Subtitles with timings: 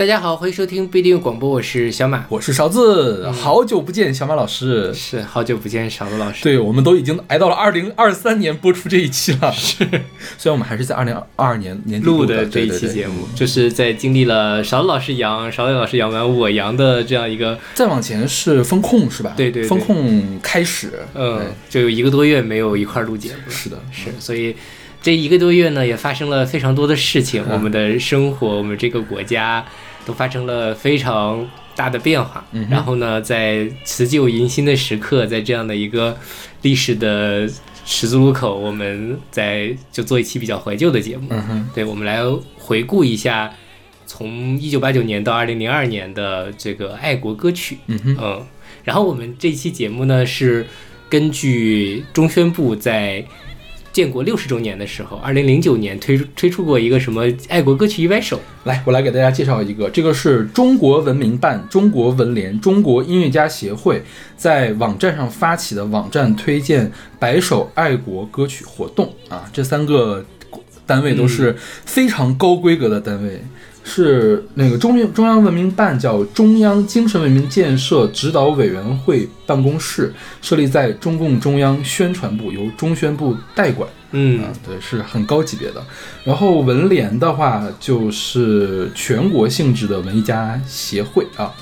[0.00, 9.84] 大家好，欢迎收听不一定广播，我是小马，我是勺子，好久不见，小马老师，是好久不见，勺子老师，对我们都已经挨到了二零二三年播出这一期了，是，
[10.38, 19.34] 虽然我们还是在二零二二年年底录的这一期节目，就是在经历了勺子老师阳，勺子老师阳完我阳的这样一个，再往前是风控是吧？
[19.36, 24.56] 对对，风控开始，嗯，就有一个多月没有一块录节目，是的，是，所以。
[25.02, 29.64] 这一个多月呢，也发生了非常多的事情，我们的生活，我们这个国家
[30.10, 32.44] 都发生了非常大的变化。
[32.68, 36.16] 然后呢，在辞旧迎新的时刻，在这样的一个
[36.62, 37.48] 历史的
[37.86, 41.28] 十字路口，我们在就做一期比较怀旧的节目。
[41.72, 42.18] 对，我们来
[42.58, 43.54] 回顾一下
[44.04, 47.78] 从一九八九年到二零零二年的这个爱国歌曲。
[47.86, 48.44] 嗯，
[48.82, 50.66] 然后我们这期节目呢，是
[51.08, 53.24] 根据中宣部在。
[53.92, 58.40] 建国六十周年的时候，二零零九年推出推出过一个什么爱国歌曲一百首。
[58.64, 64.02] 来，我来给大家介绍一个，这个是中国文明办、中国文联、中国音乐家协会
[64.36, 70.24] 在网站上发起的网站推荐百首爱国歌曲活动啊，这三个
[70.86, 73.42] 单位都是非常高规格的单位。
[73.82, 83.88] 是那个中中央文明办叫中央精神文明建设指导委员会办公室，设立在中共中央宣传部，由中宣部代管。
[84.12, 85.82] 嗯，对，是很高级别的。
[86.24, 91.52] 然后文联的话，就是全国性质的文艺家协会啊，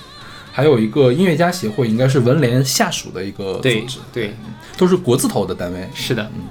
[0.50, 3.98] 还有一个音乐家协会，应该是文联下属的一个组织。
[4.12, 4.34] 对，
[4.76, 5.88] 都是国字头的单位。
[5.94, 6.44] 是的，嗯。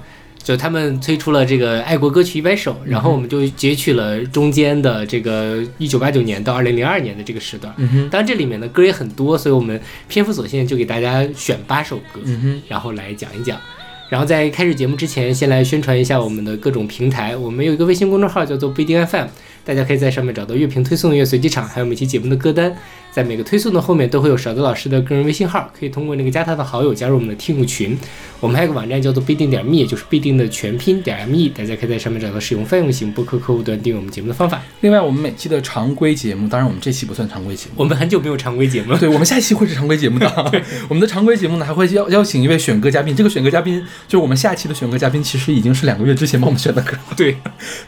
[0.48, 7.70] 就他们推出了这个爱国歌曲一百首，然后我们就截取了中间的这个一九八九年到二零零二年的这个时段。
[8.10, 9.78] 当然这里面的歌也很多，所以我们
[10.08, 12.22] 篇幅所限，就给大家选八首歌，
[12.66, 13.60] 然后来讲一讲。
[14.08, 17.36] 然后在开始节目之前，先来宣传一下我们的各种平台。
[17.36, 19.26] 我们有一个微信公众号叫做不一定 FM，
[19.66, 22.74] 大家可以在上面找到乐评推送、乐随机场，还有每期节目的歌单。
[23.18, 27.98] 在每个推送的后面都会有勺子老师的个人微信号，可以通过那个加他的好友加入我们的听友群。
[28.38, 34.62] 我们还有个网站叫做必定点 me，也就是必定的全拼点 me，大家可以在上面找到使用泛用型播客客户端订阅我们节目的方法。
[34.82, 38.98] 另外，我们每期的常规节目，当然我们这期不算常规节目，我们很久没有常规节目了。
[39.00, 40.52] 对，我们下一期会是常规节目的。
[40.88, 43.16] 我们的常规节目呢，还会邀邀请一位选歌嘉宾。
[43.16, 46.96] 这个选歌嘉宾就是我们下期的选歌嘉宾，其实已经是两个月之前帮我们选的歌。
[47.16, 47.36] 对，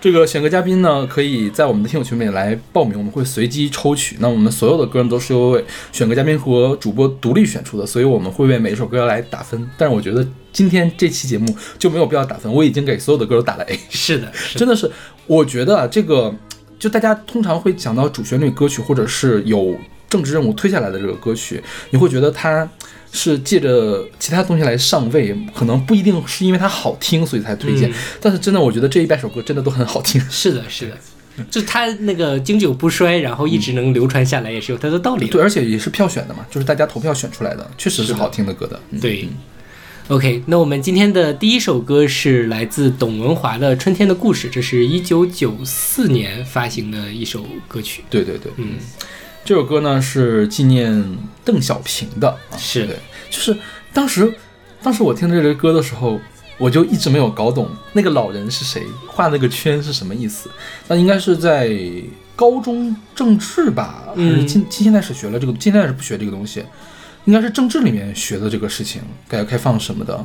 [0.00, 4.16] 这个选歌嘉宾呢，可以在我们的听友群里面来报名，我们会随机抽取。
[4.18, 9.70] 那我们所有的歌呢，都是由选歌嘉宾和主播独立选出的，所以我们会为每一首歌来打分。
[9.76, 13.78] 但是我觉得今天这期节目就没有必要打分，我已经给所有的歌都打了 A。
[13.90, 14.90] 是的， 真的是，
[15.26, 16.34] 我觉得这个
[16.78, 19.76] 就大家通常会讲到主旋律歌曲，或者是有
[20.08, 22.68] 政治任务推下来的这个歌曲，你会觉得它
[23.12, 27.92] 是借着其他东西来上位，可能不一定是因为它好听所以才推荐。
[28.20, 30.20] 但是真的，我觉得这一百首歌真的都很好听。
[30.30, 30.96] 是的，是的。
[31.50, 35.26] 就他那个经久不衰，然后一直能流传下来，也是有它的道理。
[35.28, 38.80] 对，而且也是票选的嘛，就是大家投票选出来的，确实是好听的歌的。
[39.00, 39.28] 对
[40.08, 48.02] ，OK，那我们今天的第一首歌是来自董文华的《春天的故事》，这是一九九四年发行的一首歌曲。
[48.10, 48.74] 对对对，嗯，
[49.44, 52.96] 这首歌呢是纪念邓小平的，是对，
[53.30, 53.56] 就是
[53.92, 54.32] 当时，
[54.82, 56.20] 当时我听这个歌的时候。
[56.60, 60.50] 我就一直没有搞懂那个老人是谁，画那个圈是什么意思？
[60.88, 61.74] 那应该是在
[62.36, 65.52] 高中政治吧，还是近近现代史学了这个？
[65.54, 66.62] 近现代史不学这个东西，
[67.24, 70.22] 应该是政治里面学的这个事情，改革开放什么的。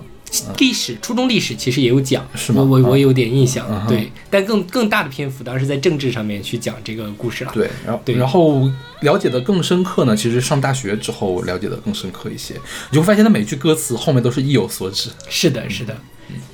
[0.58, 2.62] 历史初中历史其实也有讲，是吗？
[2.62, 4.12] 我我有点印象，对。
[4.30, 7.52] 但更更大的篇幅当然是在政治上面去讲这个故事了。
[7.54, 8.70] 对，然后然后
[9.02, 12.56] 了解的更深刻呢，其实上大学之后了解的更深刻一些，
[12.90, 15.10] 你就会发现它每句歌词后面都是意有所指。
[15.30, 15.96] 是的，是的。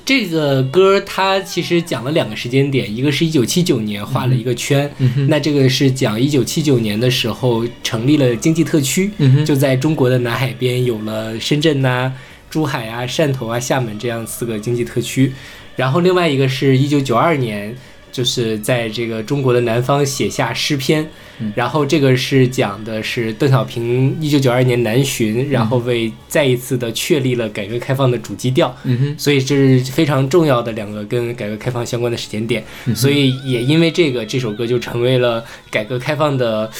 [0.04, 4.90] 这个歌它其实讲了两个时间点，一个是一九七九年画了一个圈，
[5.28, 9.10] 那这个是讲一九七九年的时候成立了经济特区，
[9.44, 12.12] 就在中国的南海边有了深圳呐。
[12.50, 15.32] 珠海啊、汕头啊、厦门这样四个经济特区，
[15.74, 17.74] 然后另外一个是一九九二年，
[18.12, 21.08] 就是在这个中国的南方写下诗篇，
[21.54, 28.74] 然后这个是讲的是邓小平一九九二年南巡，然后为再一次的确立了改革开放的主基调，
[29.16, 36.70] 所以这是非常重要的两个跟改革开放相关的时间点，所以也因为这个，这首歌就成为了改革开放的。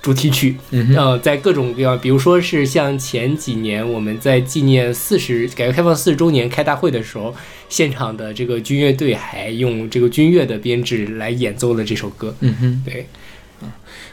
[0.00, 0.54] 主题曲，
[0.96, 7.34] 呃，在各种各样，比如说是像前几年我们在纪念四十改革开放四十周年开大会的时候，
[7.68, 12.32] 现场的这个军乐队还用这个军乐的编制来演奏了这首歌。
[12.40, 13.04] 嗯哼，对，嗯，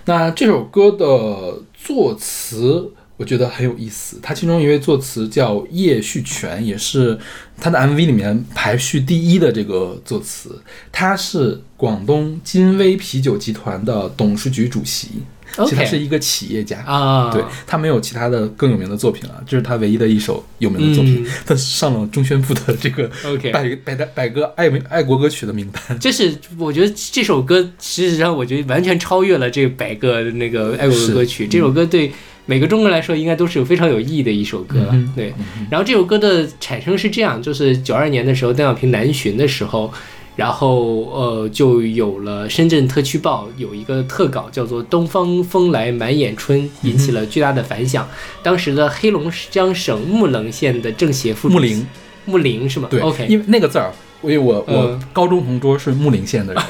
[0.06, 7.18] 那这首歌的作词我觉得很有意思，它其中一位作词叫叶旭全，也是
[7.60, 10.62] 他的 MV 里面排序第一的这个作词，
[10.92, 15.24] 他是广东金威啤酒集团的董事局主席。
[15.64, 21.26] 其实他是一个企业家啊，对他没有其他的更有名的作品了，这是他唯一的一首有名的作品。
[21.46, 23.10] 他上了中宣部的这个
[23.54, 26.00] 百百百歌爱爱国歌曲的名单。
[26.00, 31.48] 这是我觉得这首歌事实上我觉得完全超越了这百个那个爱国歌曲。
[31.48, 32.12] 这首歌对
[32.46, 34.94] 每个中国人来说应该都是有非常有意义的一首歌。
[35.16, 35.34] 对，
[35.70, 39.94] 然后这首歌的产生是这样，就是九二年的时候，邓小平南巡的时候。
[40.36, 48.06] 然后，呃，就有了深圳特区报有一个特稿，叫做《东方风来满眼春》，引起了巨大的反响。
[48.44, 51.88] 当时的黑龙江省木棱县的政协副木林，
[52.26, 52.88] 木林是吗？
[52.92, 56.64] 对，OK，因为那个字儿，因为我我高中同桌是木林县的人，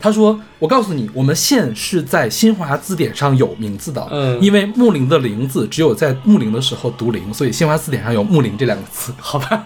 [0.00, 9.64] 他说：“我告诉你，我们县是在新华字典上有名字的，嗯，因为木林的林字只有在木林的时候读林，所以新华字典上有木林这两个字。”好吧。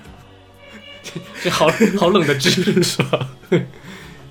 [1.43, 1.69] 这好
[1.99, 2.51] 好冷的知
[2.83, 3.29] 识吧？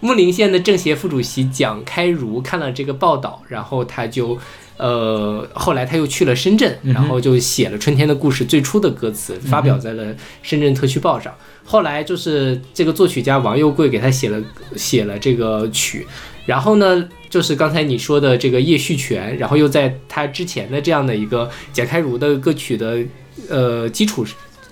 [0.02, 4.38] 木林县的政协副主席蒋开儒看了这个报道，然后他就，
[4.78, 10.14] 呃，后来他又去了深圳，然后就写了《春天的故事》最初的歌词，发表在了
[10.44, 11.34] 深圳特区报上。
[11.64, 14.40] 后来就是这个作曲家王佑贵给他写了
[14.76, 16.06] 写了这个曲，
[16.46, 23.00] 然后呢，就是刚才你说的这个叶旭全，然后又在他之前的这样的一个蒋开儒的歌曲的
[23.50, 24.24] 呃基础。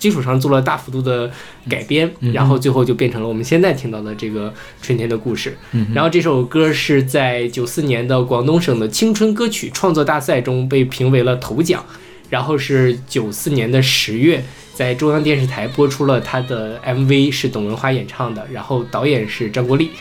[0.04, 1.32] 基础上做了大幅度的
[1.70, 5.58] 改编，然后最后就变成了我们现在听到的这个春天的故事。
[5.94, 11.86] 然后这首歌是在九四年的广东省的青春歌曲创作大赛中被评为了头奖，
[12.30, 19.92] 然后是九四年的十月在中央电视台播出了他的 MV，是董文华演唱的，然后导演是张国立。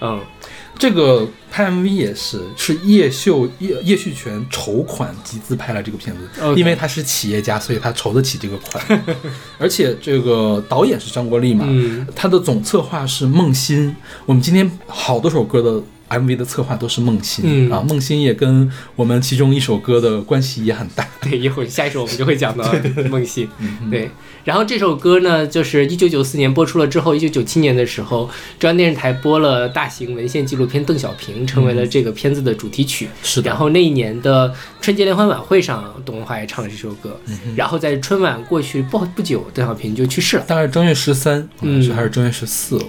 [0.00, 0.18] 嗯。
[0.82, 8.84] 这个拍 MV 也是，是叶秀叶叶旭全筹款集资拍了这个片子，因为他是企业家，所以他筹得起这个款。
[9.58, 11.64] 而且这个导演是张国立嘛，
[12.16, 13.94] 他的总策划是孟欣。
[14.26, 15.80] 我们今天好多首歌的。
[16.18, 21.06] MV 的策划都是孟欣啊，孟欣也跟我们其中一首歌的关系也很大。
[21.20, 22.64] 对，一会儿下一首我们就会讲到
[23.10, 23.48] 孟欣。
[23.90, 24.10] 对，
[24.44, 28.28] 然后这首歌呢，就是一九九四年播出了之后，一九九七年的时候，
[28.58, 33.08] 中央电视台播了大型文献纪录片《邓小平》，成为了这个片子的主题曲。
[33.22, 33.48] 是的。
[33.50, 37.18] 然后那一年的春节联欢晚会上，董文华也唱了这首歌。
[37.56, 42.84] 然后在春晚过去不不久，邓小平就去世了，大概正月十三，嗯，还是正月十四哦。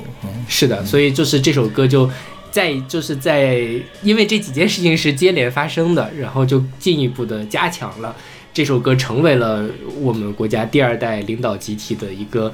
[0.48, 2.10] 是的，所以就是这首歌就。
[2.54, 3.66] 在就是在，
[4.04, 8.16] 因为这几件事情是接连发生的，然后就进一步的加强了
[8.54, 9.68] 这首歌，成为了
[10.00, 12.54] 我们国家第二代领导集体的一个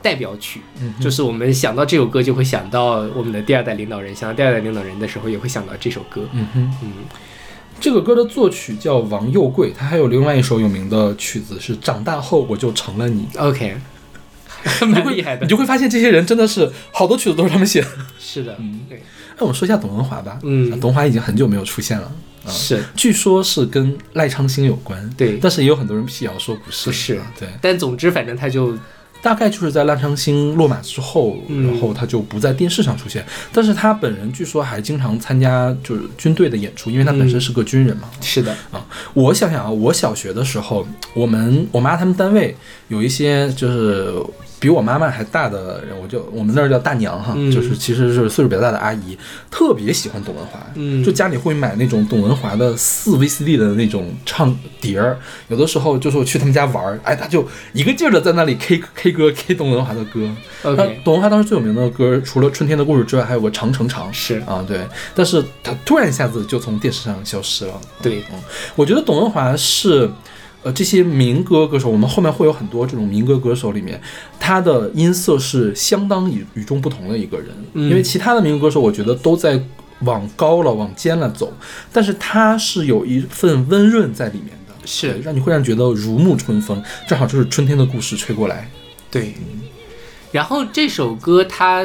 [0.00, 0.60] 代表曲。
[0.80, 6.22] 嗯，就是我们想到这首歌，就会想到我们的第二代领导人；想到第二代领导人的时候，也会想到这首歌。
[6.32, 6.92] 嗯哼，嗯，
[7.80, 13.26] 这个歌的作曲叫王佑贵，他还有另外一首有名的曲子是《长大后我就成了你》。
[13.42, 13.74] OK。
[14.86, 17.88] 蛮厉害的，你就会发现这些人真的是好多曲子都是他们写的。
[18.20, 19.02] 是的，嗯，对。
[19.42, 20.38] 那我们说一下董文华吧。
[20.44, 22.06] 嗯，董文华已经很久没有出现了。
[22.46, 25.10] 啊是，据说是跟赖昌星有关。
[25.16, 26.86] 对，但是也有很多人辟谣说不是。
[26.86, 27.48] 不是，对。
[27.60, 28.78] 但总之，反正他就。
[29.20, 33.24] 大概就是在赖昌星落马之后，然后他就不在电视上出现。
[33.52, 38.10] 但是他本人据说还经常参加就是军队的演出，因为他本身是个军人嘛。
[38.20, 42.56] 是的啊，我想想啊，我小学的时候，我们我妈他们单位
[42.88, 44.12] 有一些就是。
[44.62, 49.18] 比我妈妈还大的人，我就我们那儿叫大娘哈，就是其实是岁数比较大的阿姨，
[49.50, 50.64] 特别喜欢董文华，
[51.04, 60.30] 就家里会买那种董文华的四 VCD 的那种唱碟儿，有的时候就是我去他们家玩儿，哎，他就一个劲儿的在那里 K K 歌，K 董文华的歌。
[60.62, 64.08] 那董文华当时最有名的歌，除了《春天的故事》之外，还有个《长城长》。
[64.12, 67.80] 是啊，对，但是他突然一下子就从电视上消失了。
[68.00, 68.40] 对，嗯，
[68.76, 70.08] 我觉得董文华是。
[70.62, 74.00] 呃，这些民歌歌手，我们后面会有很多这种民歌歌手里面，
[74.38, 77.48] 他的音色是相当与与众不同的一个人。
[77.74, 79.60] 因为其他的民歌歌手，我觉得都在
[80.02, 81.52] 往高了、往尖了走，
[81.92, 88.70] 但是他是有一份温润在里面的，是让你会让觉得如沐春风，正好就是春天的故事吹过来。
[89.10, 89.34] 对，
[90.30, 91.84] 然后这首歌，它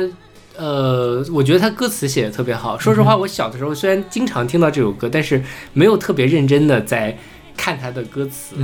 [0.56, 2.78] 呃，我觉得他歌词写的特别好。
[2.78, 5.44] 说实话，我小的时候虽然经常听到这首歌，但是
[5.74, 7.18] 没有特别认真的在。
[7.58, 8.56] 看他的歌词，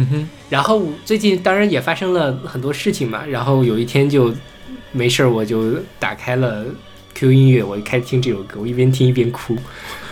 [0.50, 4.34] 然后最近当然也发生了很多事情嘛，然后有一天就
[4.94, 6.66] 没事儿，我就打开了
[7.16, 9.58] Q 音乐，我就开始听这首歌，我一边听一边哭。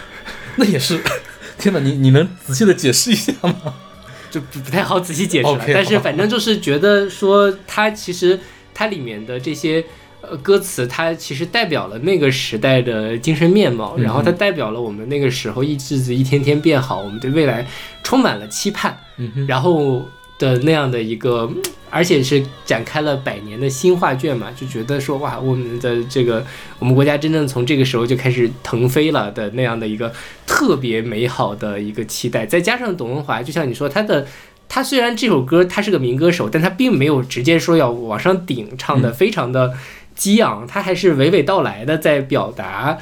[0.58, 1.00] 那也是，
[1.58, 3.76] 天哪，你你能仔细的解释一下吗？
[4.30, 8.40] 就不不太好仔细解释了，但是反正就是觉得说它其实
[8.74, 9.86] 它里面的这些。
[10.32, 17.68] 呃，歌词它其实代表了那个时代的精神面貌，然后它代表了我们那个时候一日子一天天变好，我们对未来
[18.02, 18.98] 充满了期盼，
[19.46, 20.06] 然后
[20.40, 21.52] 的那样的一个
[21.90, 26.46] 而且是展开了百年的新画卷嘛，就觉得说哇，我们的这个
[26.80, 30.14] 我们国家真正从这个时候就开始腾飞了的那样的一个
[30.48, 32.46] 特别美好的一个期待。
[32.46, 34.26] 再加上董文华，就像你说，他的
[34.70, 39.74] 他虽然这首歌他是个民歌手，但他并没有直接说要往上顶，唱的非常的
[40.16, 42.98] 激昂，他还是娓娓道来的在表达。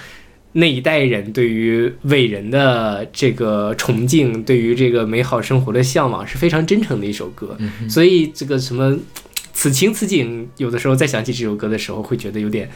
[0.53, 7.55] 那一代人对于伟人的这个崇敬，对于这个美好生活的向往，是非常真诚的一首歌。
[7.87, 8.97] 所以这个什么
[9.53, 12.67] 此情此景，有的时候再想起这首歌的时候，会觉得有点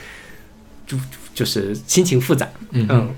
[0.86, 0.96] 就
[1.34, 2.48] 就是心情复杂。
[2.72, 3.10] 嗯。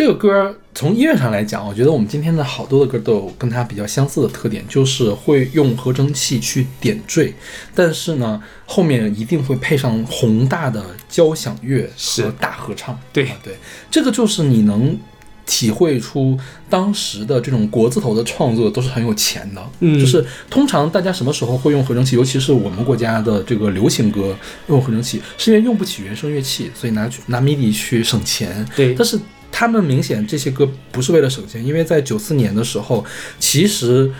[0.00, 7.34] 这个歌从音乐上来讲，我觉得我们今天的好多的歌都有跟它比较相似的特点，就是会用合成器去点缀，
[7.74, 12.98] 但是呢，后面一定会配上宏大的交响乐和大合唱。
[13.12, 13.54] 对对，
[13.90, 14.98] 这个就是你能
[15.44, 16.34] 体会出
[16.70, 19.62] 当时的这种国字头的创作都是很有钱的。
[19.80, 24.34] 嗯，就是通常大家什么时候会用合成器，尤其是我们国家的这个流行歌
[24.68, 28.66] 用合成器，是因为用不起原声乐器，所以拿去拿 MIDI 去省钱。
[28.74, 29.20] 对，但是。
[29.52, 33.04] 他们明显这些歌不是为了省钱，因为在九四年的时候，
[33.38, 34.10] 其实。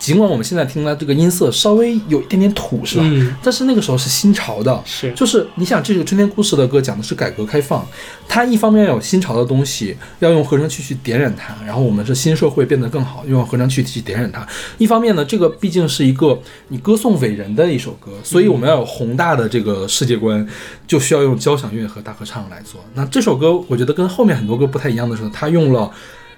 [0.00, 3.04] 尽管我们现在听的这个音色稍微有一点点土，是吧？
[3.06, 3.36] 嗯。
[3.42, 5.12] 但是那个时候是新潮的，是。
[5.12, 7.86] 就是你想，这个春天故事的歌讲的是改革开放，
[8.26, 14.44] 它一方面要有新潮的东西，要用合成器去点染它，然后我们是新社会变得更好，用合成器去点染它。
[14.78, 20.48] 一方面呢，这个毕竟是一个你歌颂伟人的一首歌，所以我们要有宏大的这个世界观，
[20.86, 22.80] 就需要用交响乐和大合唱来做。
[22.94, 25.90] 那这首歌我觉得跟后面很多歌不太一样的是，它用了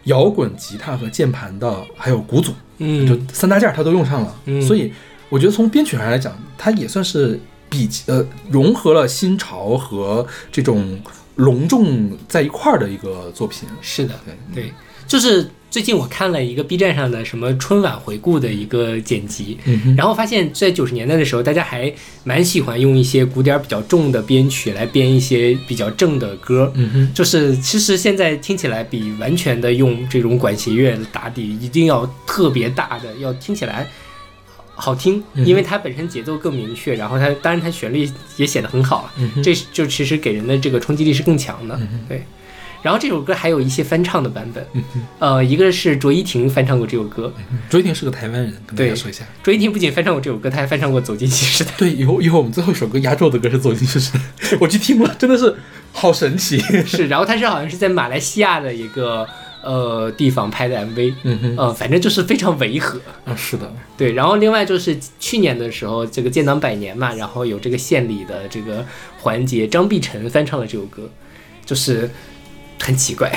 [0.05, 2.53] 摇滚吉他和键盘的，还有鼓组。
[2.83, 4.93] 嗯，就三大件他都用上了，嗯，所以
[5.29, 7.39] 我觉得从编曲上来讲，它也算是
[7.71, 11.01] 比呃融合了新潮和这种
[11.37, 13.69] 隆重在一块儿的一个作品。
[13.81, 14.15] 是的，
[14.53, 14.73] 对对，
[15.07, 15.49] 就是。
[15.73, 19.57] 最近我看了一个 B 站上的什么春晚回顾的一个剪辑，
[19.97, 21.91] 然后发现，在九十年代的时候，大家还
[22.25, 26.71] 蛮喜欢用一些鼓点比较重的编曲来编一些比较正的歌，
[27.15, 33.89] 就是其实现在听起来比完全的用这种管弦乐打底一定要特别大的，要听起来
[34.75, 39.11] 好听，因为它本身节奏更明确，然后它当然它旋律也写得很好，
[39.43, 42.23] 这就其实给人的这个冲击力是更强的，对。
[42.83, 44.67] 然后这首歌还有一些翻唱的版本，
[45.21, 47.33] 呃，一个是卓依婷翻唱过这首歌，
[47.71, 49.25] 卓依婷是个台湾人，跟大家说一下。
[49.41, 51.71] 卓依婷不仅翻唱过这首歌，她还翻唱过《走进新时代》。
[51.79, 54.21] 对，以后以后我们最后一首歌压轴的歌是《走进新时代》，
[54.61, 55.55] 我去听了，真的是
[55.93, 56.59] 好神奇。
[56.85, 59.25] 是，然后他是好像是在马来西亚的一个
[59.63, 63.01] 呃地方拍的 MV，嗯哼，呃，反正就是非常违和。
[63.25, 64.13] 啊，是的，对。
[64.15, 68.85] 然后另外就是去年的时候，这个建党百年嘛，然后有这个献礼的这个
[69.21, 71.09] 环节，张碧晨翻唱了这首歌，
[71.65, 72.11] 就是。
[72.81, 73.33] 很奇怪，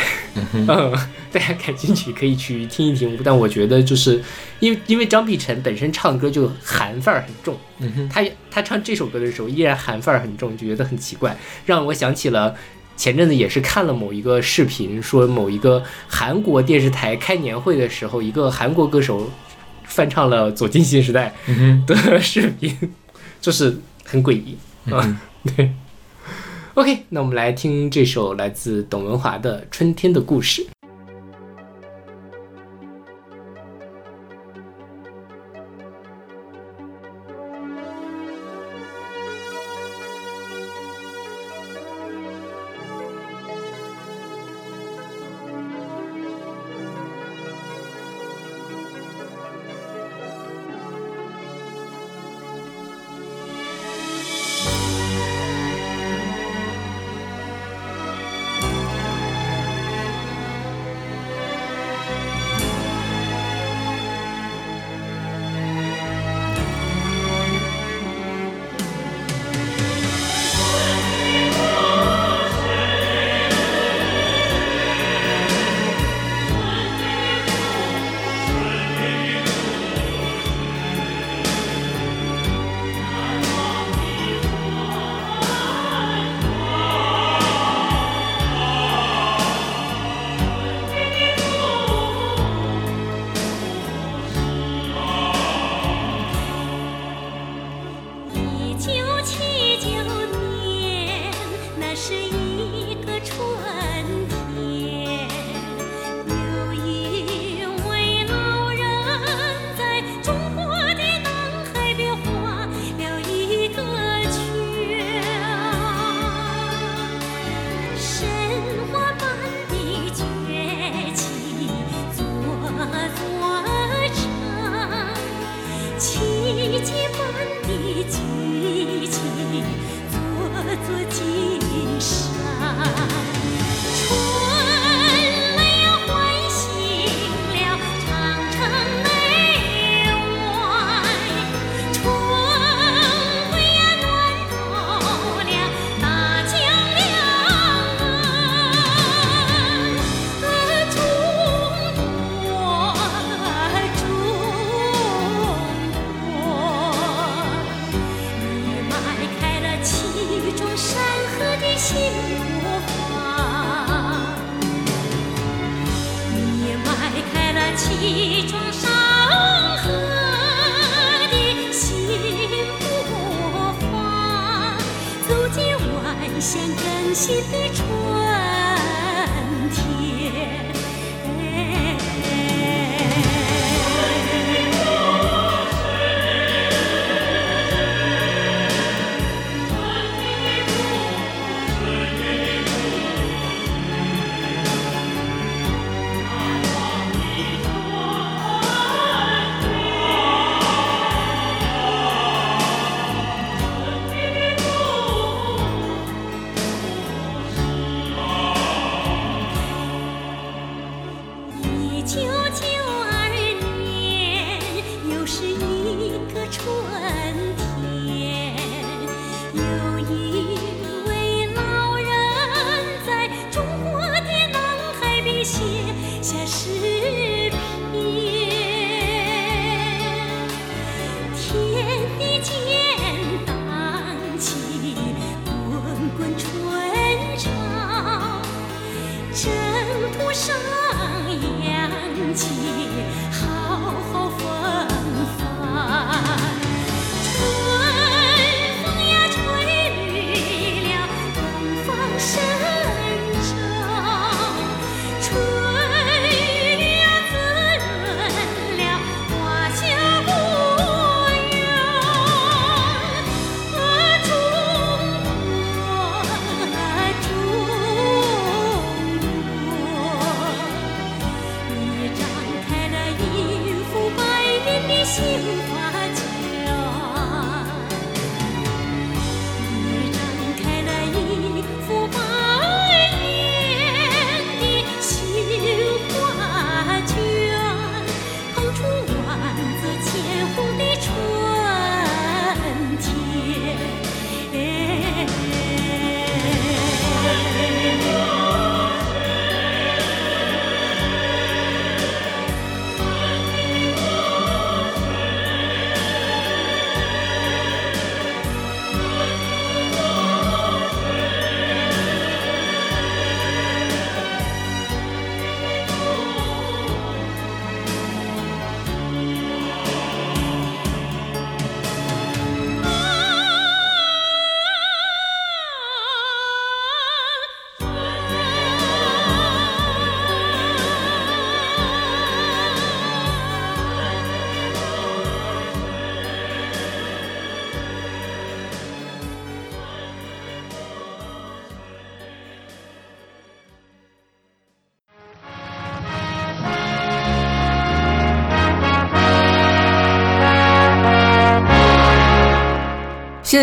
[0.54, 0.66] 嗯，
[1.32, 3.18] 大家感兴趣可以去听一听。
[3.24, 4.22] 但我觉得就是
[4.60, 12.56] 因为因为张碧晨本身唱歌就韩范儿很重，嗯他他唱这首歌的时候依然韩范儿很重，就觉得很奇怪，让我想起了
[12.98, 19.30] 前阵子也是看了某一个视频，说某一个韩国电视台开年会的时候，一个韩国歌手
[19.84, 21.34] 翻唱了《走进新时代》
[21.86, 22.76] 的视频，
[23.40, 24.58] 就是很诡异。
[24.90, 25.20] 啊，
[25.56, 25.72] 对。
[26.76, 30.62] OK，那我们来听这首来自董文华的《春天的故事》。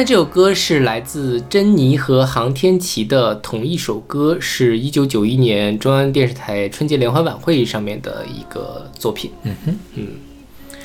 [0.04, 9.30] 这首歌是来自珍妮和航天琪的同一首歌，是一九九一年中央电视台春节联欢晚会上面的一个作品。
[9.44, 10.08] 嗯哼，嗯，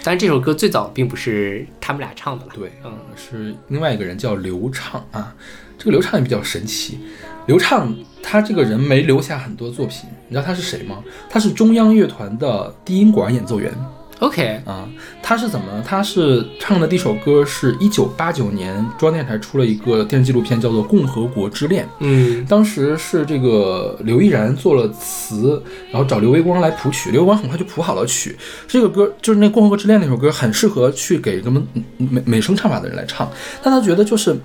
[0.04, 5.34] 当然这首歌最早并不是他们俩唱的了，对，嗯，是另外一个人叫刘畅啊。
[5.80, 7.00] 这个刘畅也比较神奇，
[7.48, 11.04] 刘畅他这个人没留下很多作品，你知道他是谁吗？
[11.28, 13.74] 他是中央乐团的低音管演奏员。
[14.20, 14.90] OK 啊，
[15.22, 15.66] 他是怎么？
[15.86, 21.86] 他是唱的第一首歌是一九八九年中央电视台出了一个电视纪录片，叫做《共和国之恋》。
[22.00, 28.36] 嗯，当时是这个刘亦然做了词，然后找刘维光来谱曲，刘维光很快就谱好了曲。
[28.68, 31.62] 这个歌就是那《共和国之恋》那首歌，很适合去给什么
[31.98, 34.36] 美美声唱法的人来唱，但他觉得就是。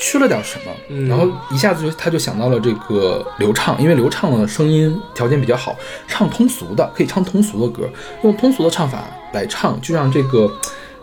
[0.00, 5.76] 缺了点什么，然后一下子就他就想到了这个刘畅，因为刘畅的声音条件比较好，
[6.08, 7.88] 唱通俗的可以唱通俗的歌，
[8.22, 10.50] 用通俗的唱法来唱，就让这个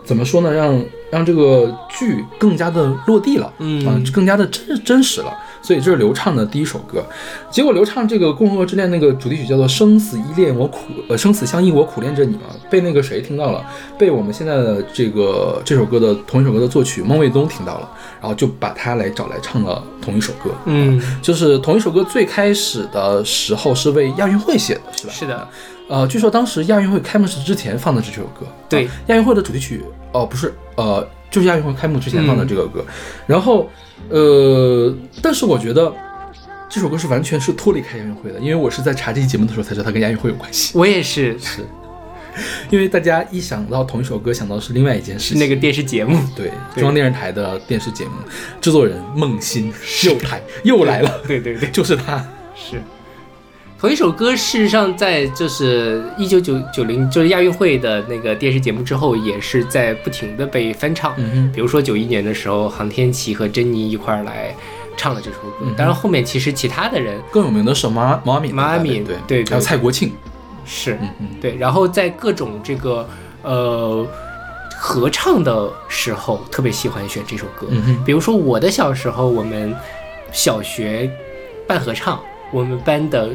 [0.04, 0.52] 怎么说呢？
[0.52, 5.32] 让让这个剧更加的落地了，嗯啊，更加的真真实了。
[5.68, 7.04] 所以这是刘畅的第一首歌。
[7.50, 10.78] 结果刘畅这个《共和国之恋》那个主题曲叫做《生死依恋我苦
[11.10, 13.62] 呃生死相依我苦恋着你》嘛，被那个谁听到了，
[13.98, 20.50] 被我们现在的这个这首歌的同一首歌的作曲孟卫东听到了，然后就把他来找来唱了同一首歌。
[20.64, 25.12] 嗯，就是同一首歌最开始的时候是为亚运会写的，是吧？
[25.12, 25.48] 是的，
[25.90, 32.82] 呃，据说当时亚运会开幕式之前放的这首歌，对啊亚运会的主题曲，哦，不是，呃，就是亚运会开幕之前放的这个歌。
[33.26, 33.68] 然后，
[34.10, 35.92] 呃，但是我觉得
[36.68, 40.76] 这首歌是完全是脱离开亚运会的，因为我是在查这期节目的时候才知道它跟亚运会有关系。
[40.78, 41.64] 我也是， 是，
[42.70, 45.38] 因为大家一想到同一首歌，想到是另外一件事情。
[45.38, 48.12] 那个电视节目，对对中央电视台的电视节目，
[48.60, 49.72] 制作人孟欣
[50.04, 52.24] 又来又来了，对对对， 就是他。
[52.54, 52.80] 是。
[53.80, 61.14] 同一首歌，事实上在就是一九九九零就是亚运会的那个电视节目之后，也是在不停的被翻唱。
[61.52, 64.52] 比如说九一年的时候，杭天琪和珍妮一块儿来
[64.96, 65.54] 唱了这首歌。
[65.62, 70.12] 嗯当然后面其实其他的人更有名的是毛毛阿敏的毛阿，敏对对对还有蔡国庆，
[70.66, 71.28] 是嗯嗯。
[71.40, 73.08] 对，然后在各种这个
[73.42, 74.04] 呃
[74.76, 77.68] 合唱的时候，特别喜欢选这首歌。
[78.04, 79.72] 比如说我的小时候，我们
[80.32, 81.08] 小学
[81.64, 83.30] 办合唱，我们班的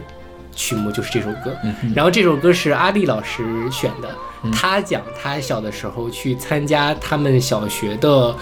[0.56, 1.56] 曲目就是这首歌。
[1.64, 4.10] 嗯然后这首歌是阿丽老师选的，
[4.44, 8.36] 嗯他讲他小的时候去参加他们小学的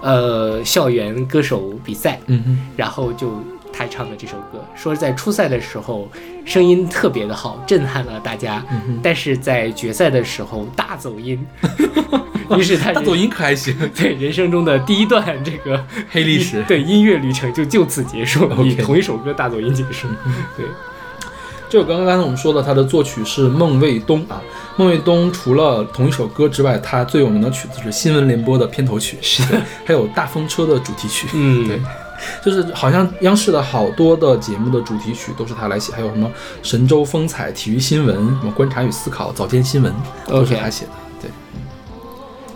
[0.00, 3.42] 呃校园歌手比赛，嗯然后就
[3.72, 6.10] 他唱的这首歌，说在初赛的时候
[6.44, 11.44] 声音特别的好，震撼了大家，嗯但是在决赛的时候大走音，
[12.56, 16.62] 于是他大走音可还行， 对人生中的第一段这个黑历史。
[16.66, 20.08] 对音乐旅程就就此结束，以同一首歌大走音结束。
[20.56, 20.64] 对，
[21.70, 24.40] 这首歌刚刚才我们说的，它的作曲是孟卫东啊。
[24.76, 31.28] 孟卫东除了同一首歌之外，他最有名的曲子是新闻联播的片头曲，是的，还有大风车的主题曲。
[31.34, 31.80] 嗯，对，
[32.42, 36.30] 就是好像央视的好多的节目的主题曲都是他来写，还有什么
[36.62, 39.92] 神州风采、体育新闻、什么观察与思考、早间新闻
[40.26, 40.92] 都是他写的。
[40.92, 41.07] 对，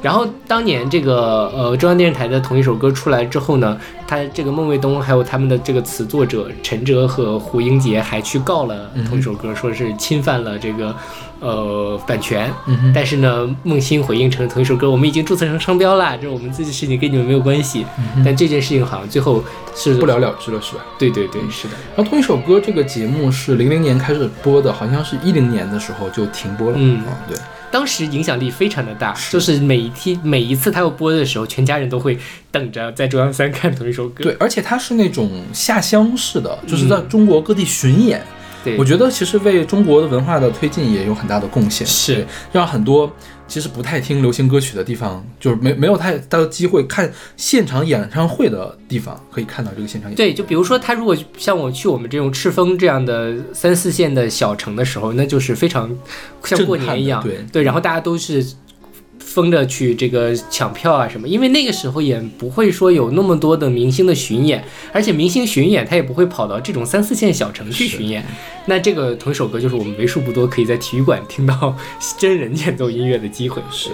[0.02, 10.94] 然后当年这个呃中央电视台的同一首歌出来之后呢，他这个孟卫东还有他们的这个词作者陈哲和胡英杰还去告了同一首歌，说是侵犯了这个
[11.38, 12.52] 呃版权。
[12.66, 17.86] 嗯，但是呢，孟欣回应成同一首歌，我们已经注册成商标啦，这是我们自己的事情，跟你们没有关系。
[18.24, 19.42] 但这件事情好像最后
[19.74, 20.82] 是不了了之了是吧？
[20.98, 26.76] 对对对，是的，然后同一首歌这个节目是零零年开始播的，好像是一零年的时候就停播了。
[26.76, 27.36] 嗯啊，对，
[27.72, 32.16] 当时影响力非常的大，就是每一天每一次他要播的时候，全家人都会
[32.50, 34.22] 等着在中央三看同一首歌。
[34.22, 37.08] 对，而且他是那种下乡式的，就是在嗯。
[37.08, 38.22] 中国各地巡演。
[38.62, 42.24] 对，我觉得其实为中国的文化的推进也有很大的贡献，是。
[42.52, 43.10] 让很多
[43.52, 50.16] 其实不太听流行歌曲的地方，就是没没有太大的机会看现场演唱会的地方，可以看到这个现场演。
[50.16, 55.94] 对，就比如说他如果像我去我们这种赤峰这样的三四线的小城的时候，那就是非常
[56.42, 58.42] 像过年一样，对对然后大家都是
[59.32, 68.24] 疯着去这个抢票啊什么，因为那个时候也不会说有那么多的明星的巡演，而且明星巡演他也不会跑到这种三四线小城去巡演。
[68.66, 71.76] 那这个同一首歌就是我们为数不多可以在体育馆听到
[72.18, 73.60] 真人演奏音乐的机会。
[73.70, 73.90] 是，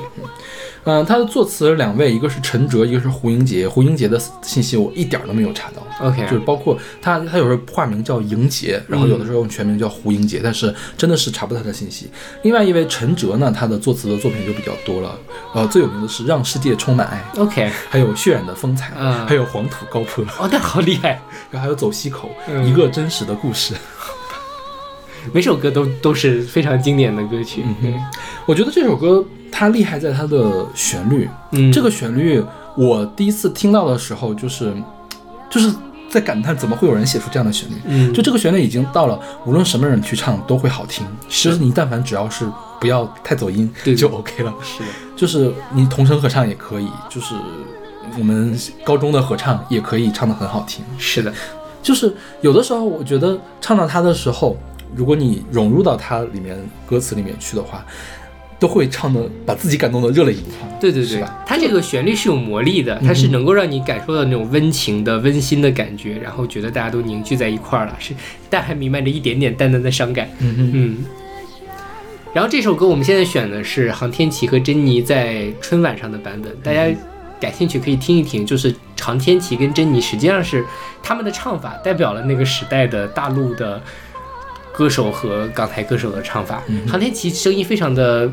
[0.84, 3.66] 嗯、他的作词两位，一个是陈哲，一个是胡英杰。
[3.68, 5.86] 胡英杰的信息我一点儿都没有查到。
[6.06, 12.08] OK，就是包括他，他有时候化名叫莹杰，然后有的时候用全名叫胡英杰，但是真的是查不到他的信息。
[12.42, 15.18] 另外一位陈哲呢，他的作词的作品就比较多了，
[15.54, 23.74] 呃，最有名的是《让世界充满爱》，OK，还有《血染的风采》，嗯还有《黄土高坡》，哦，那好厉害，然后还有《走西口》嗯一个真实的故事。
[25.32, 27.64] 每首歌都都是非常经典的歌曲。
[27.82, 27.94] 嗯
[28.46, 32.42] 我觉得这首歌它厉害在它的旋律，嗯，这个旋律
[32.76, 34.72] 我第一次听到的时候，就是
[35.50, 35.70] 就是
[36.10, 37.74] 在感叹怎么会有人写出这样的旋律。
[37.86, 41.06] 嗯，就这个旋律已经到了，无论什么人去唱都会好听。
[41.28, 42.46] 其实你但凡只要是
[42.80, 44.54] 不要太走音，对就 OK 了。
[44.62, 47.34] 是的，就是你同声合唱也可以，就是
[48.18, 50.84] 我们高中的合唱也可以唱得很好听。
[50.96, 51.32] 是的，
[51.82, 54.56] 就是有的时候，我觉得唱到它的时候，
[54.94, 57.84] 如果你融入到它里面歌词里面去的话，
[58.58, 60.70] 都会唱的把自己感动的热泪盈眶。
[60.80, 68.14] 对对对，它这个旋律是有魔力的，它是能够让你感受到那种温情的、温馨的感觉，然后觉得大家都凝聚在一块儿了，是，
[68.48, 70.28] 但还弥漫着一点点淡淡的伤感。
[70.38, 71.04] 嗯哼，嗯。
[72.34, 76.86] 然后这首歌我们现在选的是航天琪和珍妮在春晚上的版本，大家
[77.40, 78.44] 感兴趣可以听一听。
[78.44, 80.64] 就是航天琪跟珍妮实际上是
[81.02, 83.82] 他们的唱法代表了那个时代的大陆的
[84.78, 86.62] 歌手和港台歌手的唱法。
[86.68, 88.30] 嗯航天琪声音非常的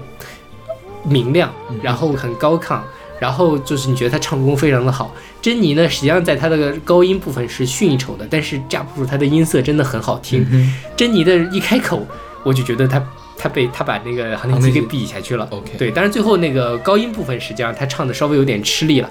[1.04, 2.80] 明亮，然后很高亢。
[3.18, 5.16] 然后就是你觉得他唱功非常的好。
[5.42, 10.46] 珍妮呢，实际上在她的高音部分是逊一筹的，但是架不住她的音色真的很好听。
[10.98, 12.06] 珍妮的一开口，
[12.44, 13.02] 我就觉得她
[13.38, 15.48] 他被他把那个航天器给比下去了。
[15.50, 19.10] OK，对，但是最后那个高音部分实际上他唱的稍微有点吃力了。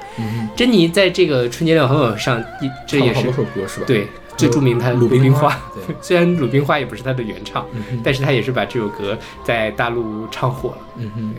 [0.54, 2.44] 珍妮在这个春节联欢晚会上，
[2.86, 3.86] 这也是好多首歌是吧？
[3.86, 4.06] 对。
[4.36, 5.56] 最著名，他鲁冰花，
[6.00, 7.64] 虽然鲁冰花也不是他的原唱，
[8.02, 10.78] 但是他也是把这首歌在大陆唱火了。
[10.96, 11.34] 嗯哼，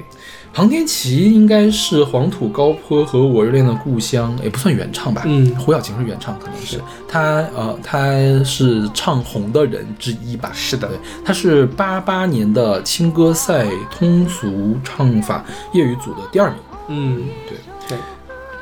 [0.54, 5.24] 庞天琪应该是黄土高坡和我热恋的故乡，也不算原唱吧？
[5.26, 6.80] 嗯，胡小晴是原唱，可能是。
[7.08, 7.22] 他，
[7.56, 8.12] 呃，他
[8.44, 10.52] 是唱红的人之一吧？
[10.54, 10.90] 是的，
[11.24, 16.60] 他是八八年的青歌赛通俗唱法业余组的第二名。
[16.88, 17.58] 嗯，对。
[17.88, 17.98] 对。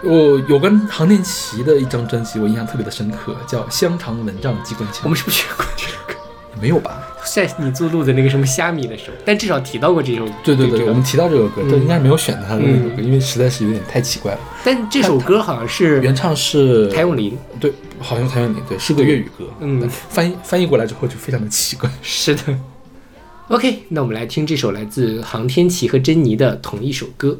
[0.05, 4.97] 我有跟航天奇的一张专辑，我印象特别的深刻，叫《香肠蚊帐机关枪》。
[5.03, 6.13] 我们是不是学过这首歌？
[6.61, 7.01] 没有吧？
[7.33, 10.27] 在你做录的那个什么虾米的时候，但至少提到过这首。
[10.43, 14.39] 对对对，我们提到这首歌，但应该是没有选他的那首歌，因为实在是有点太奇怪了。
[14.63, 19.45] 但这首歌好像是原唱是谭咏麟，对，好像谭咏麟，对，是个粤语歌。
[19.61, 21.89] 嗯，翻译翻译过来之后就非常的奇怪。
[22.01, 22.43] 是的。
[23.47, 27.39] OK，那我们来听这首来自航天奇和珍妮的同一首歌。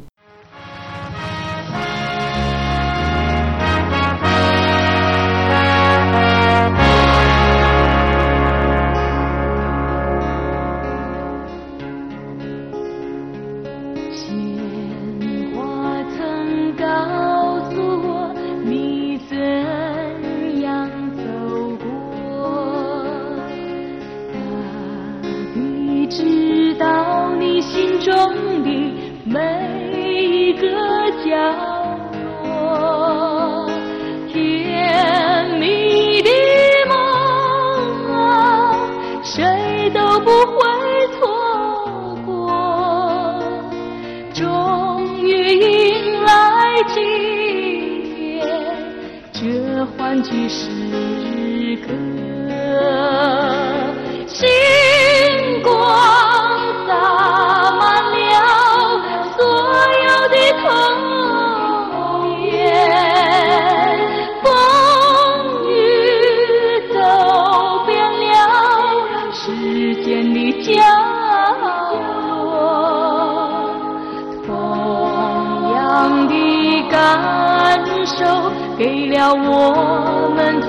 [79.24, 80.68] 把我们同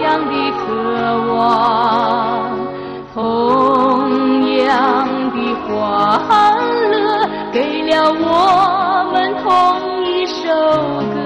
[0.00, 0.66] 样的渴
[1.32, 2.52] 望，
[3.14, 3.16] 同
[4.66, 5.72] 样的欢
[6.90, 6.94] 乐，
[7.50, 8.22] 给了我
[9.14, 9.48] 们同
[10.04, 10.44] 一首
[11.14, 11.16] 歌。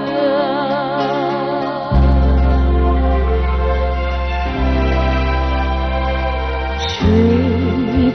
[6.87, 6.89] 水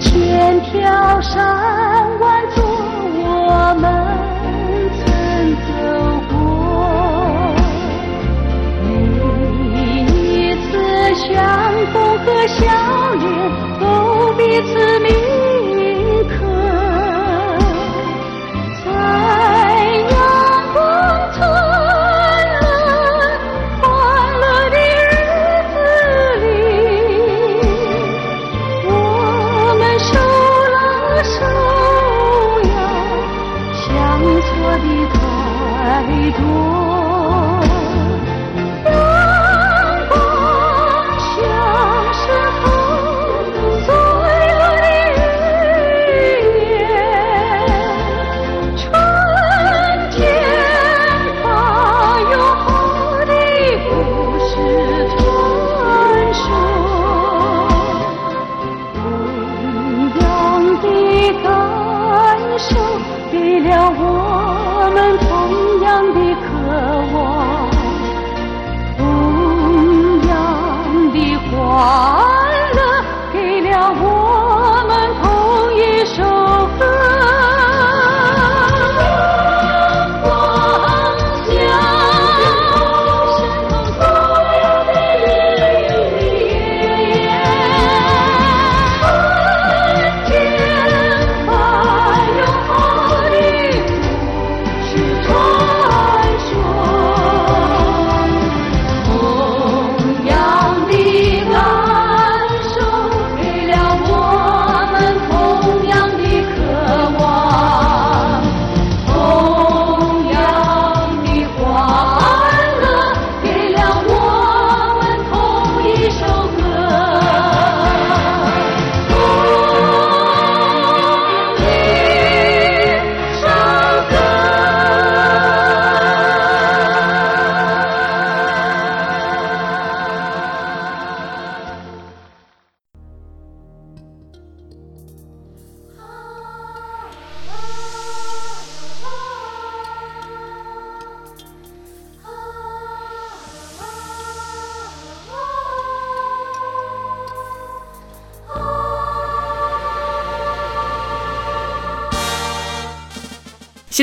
[0.01, 1.66] 千条，山。
[12.37, 15.36] 和笑脸都彼此明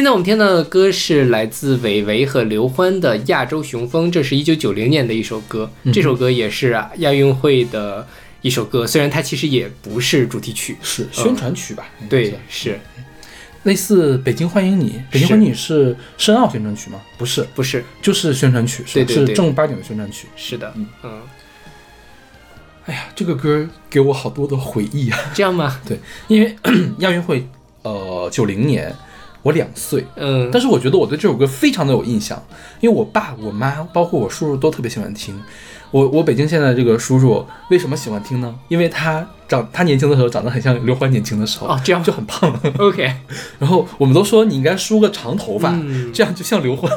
[0.03, 5.71] 现在我们听到的歌是来自韦唯和刘欢的《亚洲雄风》，这是一九九零年的一首歌。
[5.93, 8.05] 这首歌也是亚运会的
[8.41, 11.85] 一首歌，虽然它其实也不是主题曲，是宣传曲吧？
[12.09, 12.77] 对，是
[13.63, 14.89] 类似《北京欢迎你》。
[15.09, 16.99] 《北京欢迎你》是申奥宣传曲吗？
[17.17, 20.27] 不是，不是，就是宣传曲，对对对，是正儿八经的宣传曲。
[20.35, 21.21] 是的，嗯嗯。
[22.87, 25.17] 哎呀，这个歌给我好多的回忆啊！
[25.33, 25.79] 这样吗？
[25.87, 26.53] 对，因为
[26.99, 27.47] 亚运会，
[27.83, 28.93] 呃，九零年。
[29.43, 32.41] 我两岁，嗯，但是我觉得我对这首歌非常的有印象，
[32.79, 35.39] 因为我爸、我妈，包括我叔叔都特别喜欢听。
[35.91, 38.55] 我我北京现在这个叔叔为什么喜欢听呢？
[38.67, 42.51] 因为他长他年轻的时候长得很像刘欢年轻的时候，哦，这样就很胖。
[42.79, 43.13] OK，
[43.59, 45.77] 然后我们都说你应该梳个长头发，
[46.11, 46.91] 这样就像刘欢。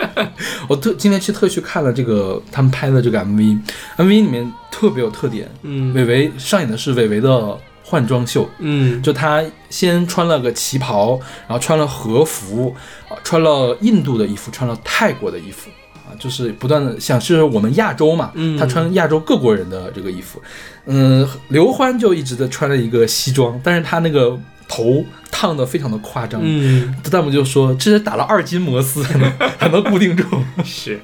[0.68, 7.58] 我特今天去特去看了这个他们拍的这个 MV，MV 里面特别有特点，嗯，韦唯上演的是韦唯的。
[7.90, 12.72] 换装秀，嗯，就他先穿了个旗袍，然后穿了和服，
[13.08, 15.68] 啊，穿了印度的衣服，穿了泰国的衣服，
[16.06, 20.40] 啊，就是不断的想是我们亚洲嘛，嗯，他穿亚洲各国人的这个衣服，
[20.86, 30.24] 嗯，刘欢就一直在穿了一个西装，但是他那个头烫的非常的夸张，嗯，弹幕就说这是打了二斤摩丝才能才能固定住，
[30.64, 31.00] 是。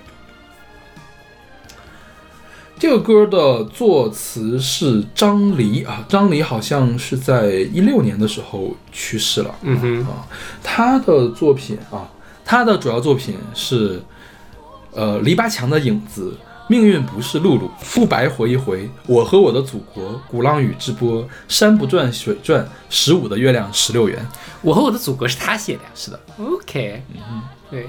[2.78, 9.54] 这个歌的作词是张黎啊，张黎好像是在一六年的时候去世了。
[9.62, 10.28] 嗯哼啊，
[10.62, 12.06] 他的作品啊，
[12.44, 14.02] 他的主要作品是，
[14.92, 16.36] 呃，篱笆墙的影子，
[16.68, 24.26] 命运不是露露，不白活一回，我和我的祖国，鼓浪屿之波，山不转水转，十五的月亮十六圆。
[24.60, 25.88] 我和我的祖国是他写的呀？
[25.94, 26.20] 是的。
[26.38, 27.86] OK，嗯，对。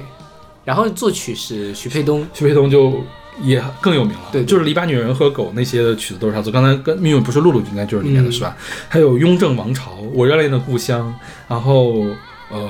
[0.64, 3.04] 然后作曲是徐沛东，徐沛东就。
[3.42, 6.52] 也更有名了，对，就是《篱笆女人》和《狗》那些的曲子都是他做。
[6.52, 8.56] 刚才跟命运不是露露，应该就是里面的是吧？
[8.90, 11.14] 还有《雍正王朝》，我热恋的故乡，
[11.48, 12.06] 然后
[12.50, 12.70] 呃，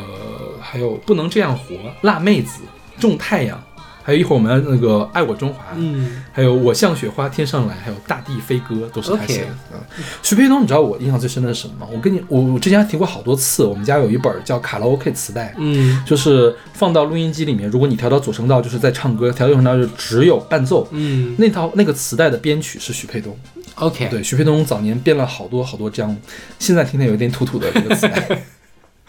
[0.60, 2.62] 还有不能这样活，辣妹子，
[3.00, 3.62] 种太阳。
[4.08, 9.48] 还有一会儿我们那个爱我中华，嗯，还有我像雪花天上来，还有大地飞歌，都是他写的。
[9.74, 11.88] 嗯，徐沛东，你知道我印象最深的是什么吗？
[11.92, 20.88] 我跟你，我我之前提过好多次，我们家有一本叫卡拉 OK 磁带，嗯，就是放到录音机里面，如果你调到左声道，就是在唱歌；调到右声道就只有伴奏。
[20.92, 23.38] 嗯，那套那个磁带的编曲是徐沛东。
[23.76, 26.16] OK，对，徐沛东早年编了好多好多张，
[26.60, 28.42] 现在听听有点土土的这个磁带。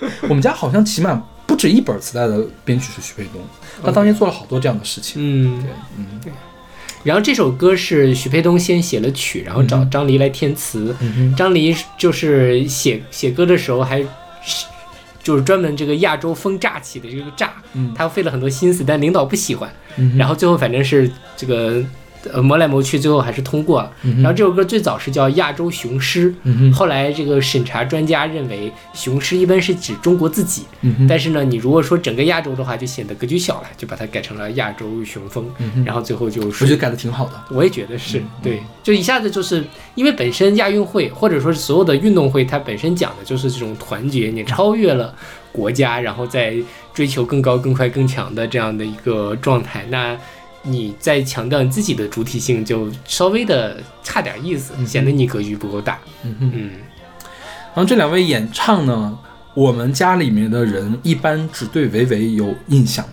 [0.29, 3.41] 我们家好像起码不止一本磁带的编曲是徐沛东，
[3.83, 5.15] 他当年做了好多这样的事情。
[5.17, 6.33] 嗯，对，嗯对。
[7.05, 10.95] 然后这首歌是徐沛东先写了曲，然后找张黎来填词。
[11.37, 14.05] 张黎就是写写歌的时候还
[15.23, 17.53] 就是专门这个亚洲风乍起的这个乍，
[17.95, 19.73] 他费了很多心思，但领导不喜欢。
[20.17, 21.83] 然后最后反正是这个。
[22.33, 23.93] 呃，磨来磨去，最后还是通过了。
[24.19, 26.35] 然后这首歌最早是叫《亚洲雄狮》，
[26.73, 30.65] 后来这个审查专家认为，雄狮一般是指中国自己，
[31.09, 35.49] 但是呢，你如果说整个亚洲的话，就显得格局小了，就把它改成了亚洲雄风。
[35.85, 37.33] 然后最后就，我觉得改的挺好的。
[37.51, 45.15] 我也觉得是对，就一下子就是因为本身亚运会或者说是所有的运动会，它本身讲的就是这种团结，你超越了
[45.53, 46.55] 国家，然后再
[46.93, 49.87] 追求更高、更快、更强的这样的一个状态。
[49.89, 50.17] 那
[50.63, 55.99] 你在强调你自己的主体性，就稍微的差点意思，显得你格局不够大。
[56.25, 56.71] 嗯嗯。
[57.75, 59.19] 然后这两位演唱呢，
[59.55, 63.05] 我们家里面的人一般只对维维有印象，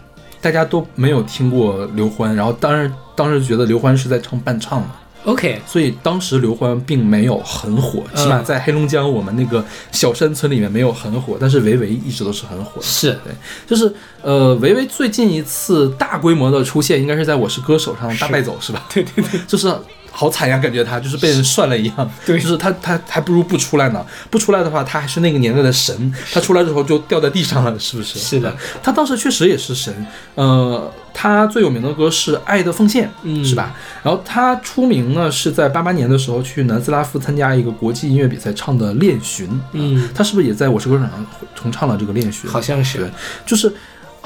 [0.42, 2.36] 大家都没有听过刘欢。
[2.36, 4.90] 然后当时当时觉得刘欢是在唱伴唱的。
[5.26, 11.38] OK，所以当时刘欢并没有很火，起码在黑龙江我们那个小山村里面没有很火。
[11.40, 13.34] 但是维维一直都是很火的，是对，
[13.68, 18.86] 就是呃，维维最近一次大规模的出现，应该是在我是歌手上大败走，是吧？
[18.94, 19.76] 对对对，就是。
[20.18, 22.10] 好惨呀，感觉他就是被人涮了一样。
[22.26, 24.06] 对，就是他，他还不如不出来呢。
[24.32, 26.14] 不出来的话，他还是那个年代的神。
[26.32, 28.18] 他出来之后就掉在地上了，是不是？
[28.18, 29.94] 是的，他当时确实也是神。
[30.36, 33.12] 呃，他最有名的歌是《爱的奉献》，
[33.46, 33.76] 是吧？
[34.04, 39.50] 然后他出名呢，是在八八年的时候去南斯拉夫参加一个国际音乐比赛唱的《恋寻》。
[39.74, 42.50] 嗯，他是不是也在我是歌手上重唱了这个《恋寻》？
[42.54, 43.12] 好像是。
[43.46, 43.74] 就是。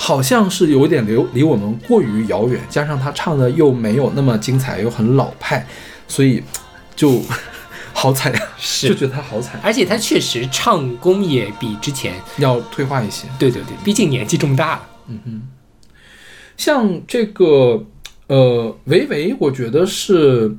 [0.02, 5.68] 好像是有点离离我们过于遥远，加上他唱的又没有那么精彩，又很老派，
[6.08, 6.42] 所以
[6.96, 7.22] 就
[7.92, 8.40] 好惨呀，
[8.82, 9.60] 就觉得他好惨。
[9.62, 13.28] 而且他确实唱功也比之前要退化一些。
[13.38, 14.88] 对对对，毕竟年纪这么大了。
[15.10, 15.42] 嗯哼，
[16.56, 17.84] 像这个
[18.28, 20.56] 呃，维维，我觉得是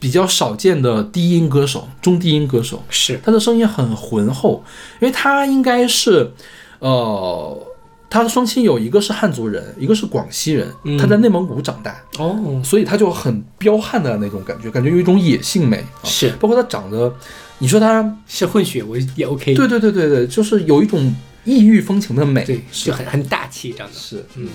[0.00, 4.64] 比较少见的低音歌手，中低音歌手，是他的声音很浑厚，
[5.00, 6.32] 因为他应该是
[6.80, 7.66] 呃。
[8.10, 10.68] 他的双亲有一个是汉族人，一个是广西人。
[10.98, 15.84] 他在内蒙古长大哦，所以他就很彪悍的那种感觉，感觉有一种野性美。
[16.02, 17.14] 是，包括他长得，
[17.60, 19.54] 你说他是混血，我也 OK。
[19.54, 24.48] 对对对对对，就是有一种异域风情的美，对，就很很大气，长得是，嗯。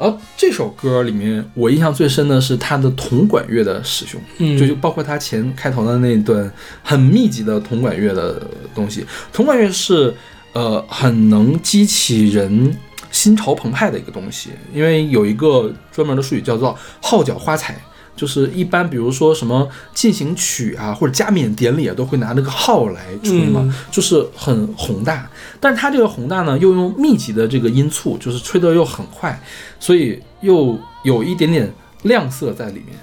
[0.00, 6.50] 而这首歌里面，我印象最深的是他的铜管乐的使用，嗯，就就包括他前开头的那段
[6.84, 8.40] 很密集的铜管乐的
[8.74, 9.04] 东西。
[9.32, 10.14] 铜管乐是
[10.52, 12.76] 呃很能激起人
[13.10, 17.80] 心潮澎湃的一个东西，因为有一个专门的术语叫做号角花彩。
[18.16, 25.30] 就是一般，比如说什么进行曲啊，或者加冕典礼啊，都会拿那个号来吹嘛，就是很宏大。
[25.60, 29.40] 但是它这个宏大呢，又用密集的这个音簇，就是吹得又很快，
[29.78, 31.72] 所以又有一点点
[32.02, 32.96] 亮色在里面。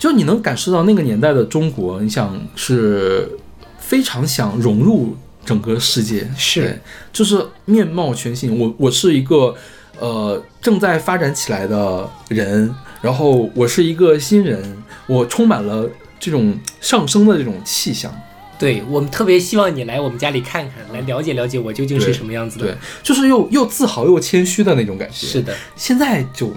[0.00, 3.38] 就你能感受到那个年代的中国，你想是
[3.78, 6.80] 非常想融入整个世界，是，
[7.12, 8.58] 就是面貌全新。
[8.58, 9.54] 我我是一个
[9.98, 12.74] 呃正在发展起来的人。
[13.02, 15.86] 然后我是一个新人，我充满了
[16.18, 18.10] 这种上升的这种气象。
[18.58, 22.64] 对我们特别希望你来我们家里看看，来了解了解我究竟是什么样子的。
[22.64, 25.14] 对，就是又又自豪又谦虚的那种感觉。
[25.14, 26.56] 是的，现在就，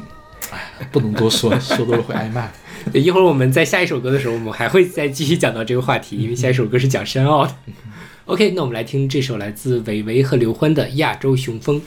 [0.52, 2.50] 哎，不能多说， 说多了会挨骂。
[2.94, 7.54] 对，一会儿我们在下一首歌的时候，我们还会再继续讲到这个话题，因为下一首歌是讲申奥的。
[8.28, 11.82] OK，那我们来听这首来自韦唯和刘欢的《亚洲雄风》。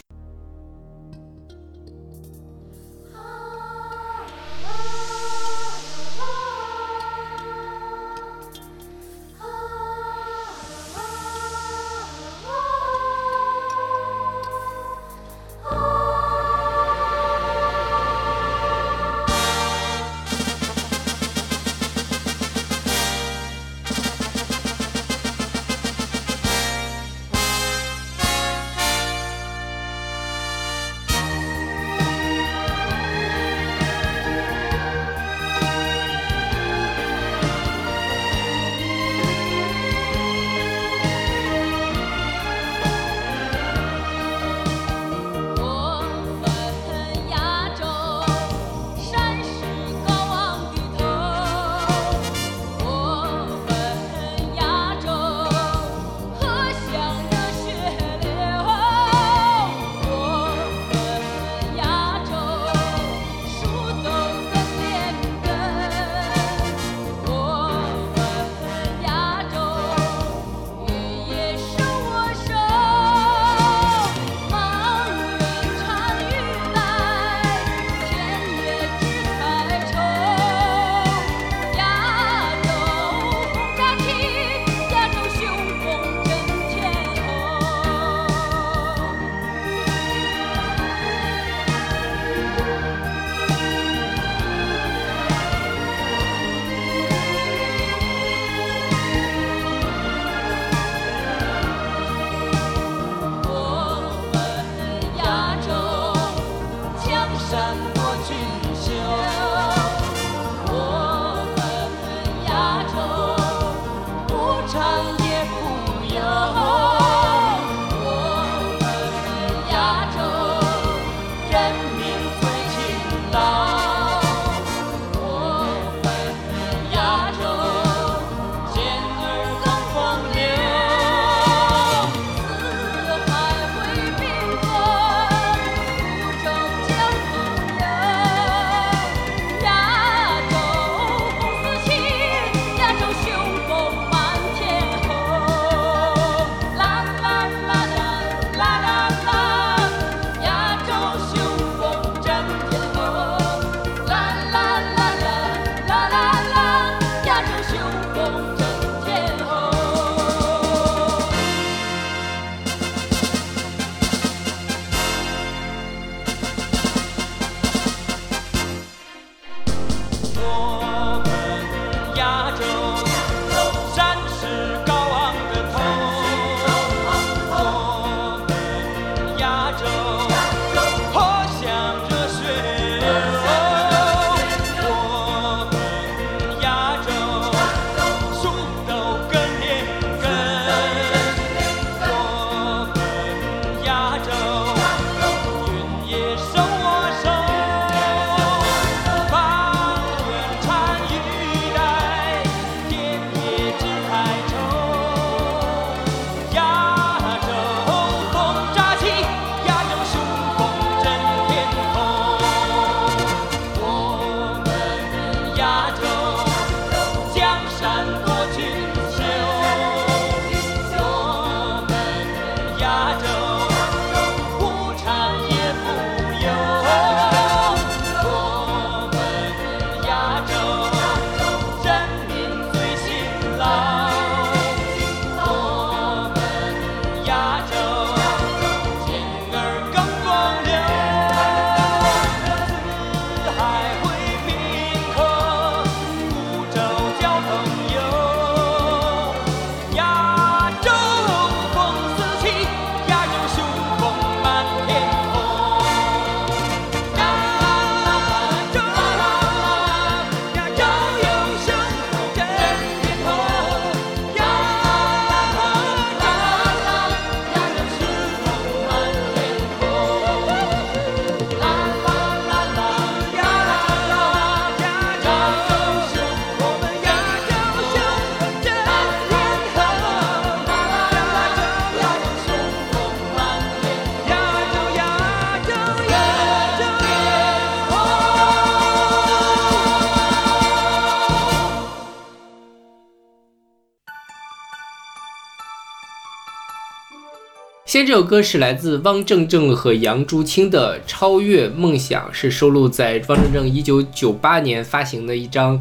[298.01, 305.79] 先这首歌是来自汪正正和杨竹青的《超越梦想》，是收录在汪正正一九九八年发行的一张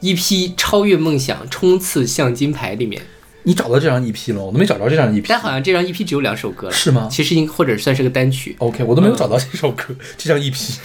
[0.00, 0.16] EP
[0.56, 3.00] 《超越梦想冲刺向金牌》里面。
[3.44, 4.44] 你找到这张 EP 了？
[4.44, 5.24] 我都没找着这张 EP。
[5.28, 7.06] 但好像这张 EP 只有两首歌了，是吗？
[7.08, 8.56] 其实应或者算是个单曲。
[8.58, 10.76] OK，我都没有找到这首歌，这张 EP。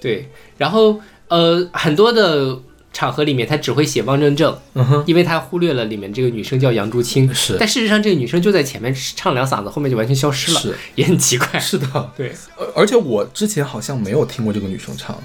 [0.00, 2.56] 对，然后呃，很多的
[2.94, 7.34] 场合里面他只会写汪正正，嗯哼，因为他忽略了里面这个女生叫杨竹青。
[7.34, 7.56] 是。
[7.58, 10.74] 但事实上，这个女生就在前面唱两嗓子，后面就完全消失了，是。
[10.94, 11.58] 也很奇怪。
[11.58, 11.86] 是的，
[12.16, 15.20] 对，而而且我之前好像没有听过这个女生唱，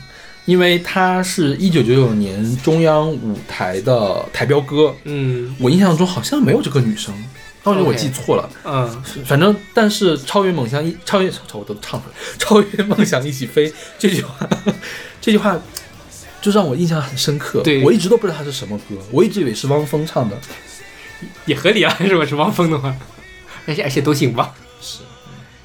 [0.45, 5.55] 因为她是一九九九年中央舞台的台标歌，嗯。
[5.59, 7.13] 我印象中好像没有这个女生，
[7.61, 8.49] 当时我记错了。
[8.63, 14.49] 嗯，反正，但是超越梦想一超越，我都唱出来，超越梦想一起飞这句话，
[15.21, 15.59] 这句话
[16.41, 17.61] 就让我印象很深刻。
[17.61, 20.37] 对我一直都不知道它是什么歌，我一直以为是汪峰唱的。
[21.45, 22.95] 也合理啊，如果是汪峰的话，
[23.67, 24.53] 而且而且都姓汪。
[24.81, 24.99] 是。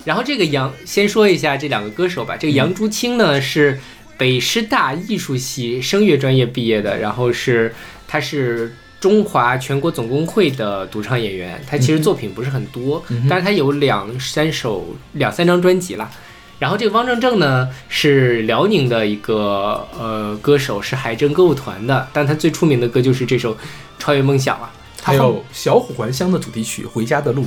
[0.05, 2.37] 然后这个杨，先说一下这两个歌手吧。
[2.37, 3.79] 这个杨竹青呢是
[4.19, 7.73] 北师大艺术系声乐专业毕业的，然后是
[8.09, 11.63] 他是中华全国总工会的独唱演员。
[11.67, 16.11] 他其实作品不是很多，但是他有两三首、两三张专辑啦。
[16.59, 23.55] 然后这个汪正正呢是辽宁的一个呃歌手，是海政歌舞团的，但他最出名的歌就是这首
[23.99, 24.71] 《超越梦想》啊。
[25.03, 27.43] 还有《小虎还乡》的主题曲《回家的路》。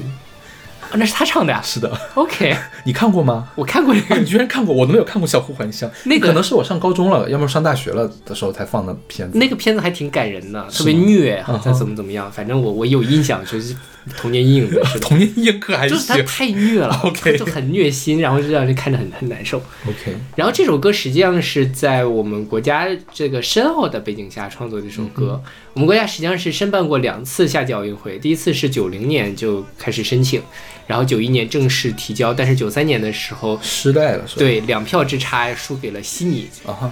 [0.90, 1.62] 啊那是他唱的呀。
[1.62, 2.56] 是的，OK，
[2.86, 3.50] 你看过吗？
[3.56, 5.90] 我看过这啊，个你居然看过，我都没有看过《小虎还乡》。
[6.06, 9.38] 那个可能是我上高中了，要么上大学了的时候才放的片子。
[9.38, 12.32] 那个片子还挺感人的，特别虐，好嗯像怎么怎么样。
[12.32, 13.76] 反正我我有印象，就是
[14.16, 16.18] 童年阴影的是，童年阴影可还就是他。
[16.28, 19.58] 太虐了 OK 就很虐心，然后就让人看着很很难受。
[19.88, 25.42] OK，然后这首歌实际上是在我们国家这个深奥的背景下创作的一首歌。
[25.74, 30.42] 我们国家实际上是申办过两次夏季奥运会，第一次是九零年就开始申请，
[30.88, 34.40] 然后九一年正式提交，但是九三年的时候，失败了是吧？
[34.40, 36.48] 对两票之差输给了悉尼。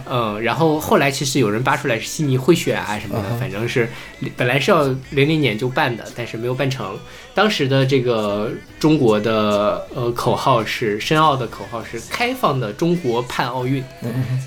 [0.08, 3.90] 嗯，然后后来其实有人扒出来是悉尼贿选啊什么的，反正是
[4.38, 6.96] 本来是要零零年就办的，但是没有办成。
[7.34, 8.50] 当时的这个
[8.80, 13.84] 中国的呃口号是申奥的口号是开放的中国盼奥运，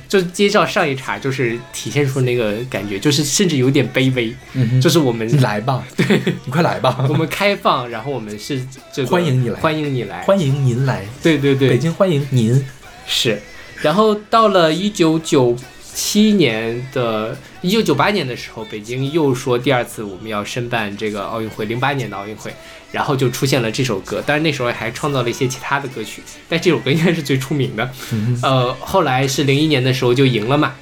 [0.09, 6.21] 就接照上一茬就是体现出那个感觉，就是甚至有点卑微，嗯，就是我们来吧， 对。
[6.45, 7.05] 你快来吧。
[7.09, 9.61] 我，们开放，然后我们是这个欢迎你来。
[9.61, 12.65] 欢迎你来，欢迎您来，对对对，北京欢迎您。
[13.07, 13.41] 是，
[13.83, 15.55] 然后到了一九九
[15.95, 22.53] 七年的，一九九八年的时候，北京又说第二次我们要申办这个奥运会，零八年的奥运会，
[22.93, 27.91] 然后就出现了这首歌，当然那时候还创造了一些其他的歌曲，但这首歌应该是最出名的。
[28.13, 30.75] 嗯呃，后来是零一年的时候就赢了嘛。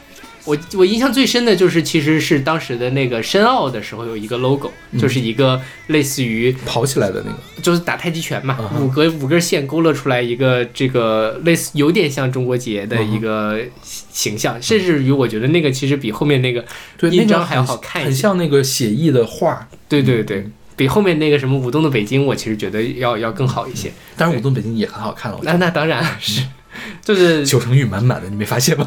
[0.47, 16.64] 我我印象最深的就是，其实是当时的那个申奥的时候有一个 logo，就是一个类似于跑起来的那个，就是打太极拳嘛五根五根线勾勒出来一个这个类似有点像中国结的一个形象，甚至于我觉得那个其实比后面那个，
[16.97, 19.68] 对，印章还要好看一些很像那个写意的画。
[19.88, 20.44] 对对对，
[20.76, 23.92] 比后面那个什么舞动的北京，我其实觉得要要更好一些。
[24.16, 26.42] 当然，舞动北京也很好看了，那那当然是，
[27.03, 28.87] 就是求生欲满满的，你没发现吗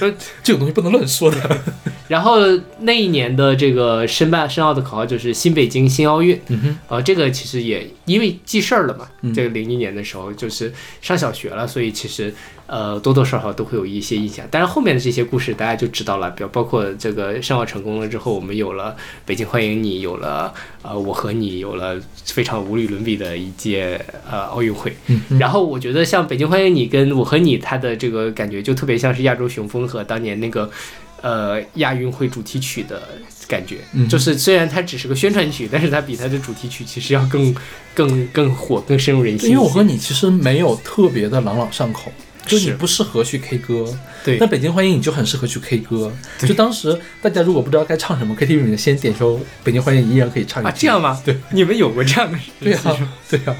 [0.00, 0.12] 呃？
[0.42, 1.60] 这种东西不能乱说的。
[2.08, 2.38] 然后
[2.80, 10.72] 那一年的这个申办申奥的口号就是新北京新奥运，嗯哼，呃，这个其实也因为记事儿了嘛，嗯这个零一年的时候就是
[11.02, 12.32] 上小学了，所以其实
[12.68, 14.46] 呃多多少少都会有一些印象。
[14.50, 18.94] 但是后面的这些故事大家就知道了，比如包括这个申奥成功了之后，我们有了
[19.26, 20.52] 北京欢迎你，有了
[20.82, 24.00] 呃我和你，有了非常无与伦比的一届
[24.30, 24.94] 呃奥运会。
[25.06, 30.70] 嗯，然后我觉得像北京欢迎你跟我和你，它的这个感觉就特别像是亚洲雄风和当年那个
[31.22, 33.02] 呃亚运会主题曲的
[33.48, 37.54] 感觉，嗯就是虽然它只是个宣传曲，但是它比它的主题曲其实要更
[37.94, 39.50] 更更火、更深入人心。
[39.50, 42.12] 因为我和你其实没有特别的朗朗上口。
[42.48, 43.84] 就你不适合去 K 歌，
[44.24, 46.10] 对那北京欢迎你就很适合去 K 歌。
[46.40, 51.20] 就当时大家如果不知道该唱什么，KTV 里面先点首北京欢迎你，依然可以唱一这样吗？
[51.24, 53.54] 对，你们有过这样的对啊，对啊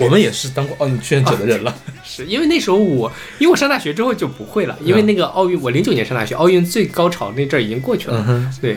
[0.00, 1.76] 我们也是当过奥运志愿者的人了。
[2.04, 8.52] 是因为那时候我，因为我上大学之后就不会了，因为那个奥运，我零九年上大学，奥运最高潮那阵儿已经过去了。
[8.60, 8.76] 对，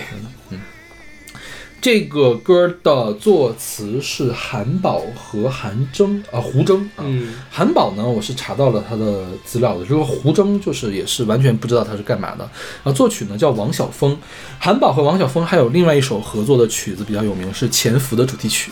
[1.85, 7.05] 这个歌的作词是韩宝和韩征啊，胡征啊。
[7.05, 9.85] 嗯韩宝呢，我是查到了他的资料的。
[9.85, 12.49] 这个胡征就是也是完全不知道他是干嘛的。
[12.83, 14.17] 啊，作曲呢叫王晓峰，
[14.57, 18.71] 韩宝和王晓峰还有另外一首合作的曲子比较有名，是《潜伏》的主题曲。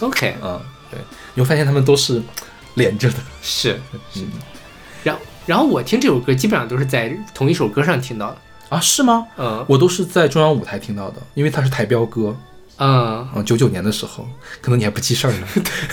[0.00, 0.58] ，OK，啊，
[0.90, 0.98] 对，
[1.34, 2.22] 你会发现他们都是
[2.72, 3.16] 连着的。
[3.42, 3.78] 是。
[4.16, 4.26] 嗯
[5.04, 8.38] 然后，然后我听这首歌基本上都是在同一首歌上听到的。
[8.68, 9.26] 啊，是吗？
[9.38, 12.36] 嗯我都是在中央舞台听到的，因为他是台标歌。
[12.78, 14.28] 嗯，啊，九九年的时候，
[14.60, 15.46] 可能你还不记事儿呢。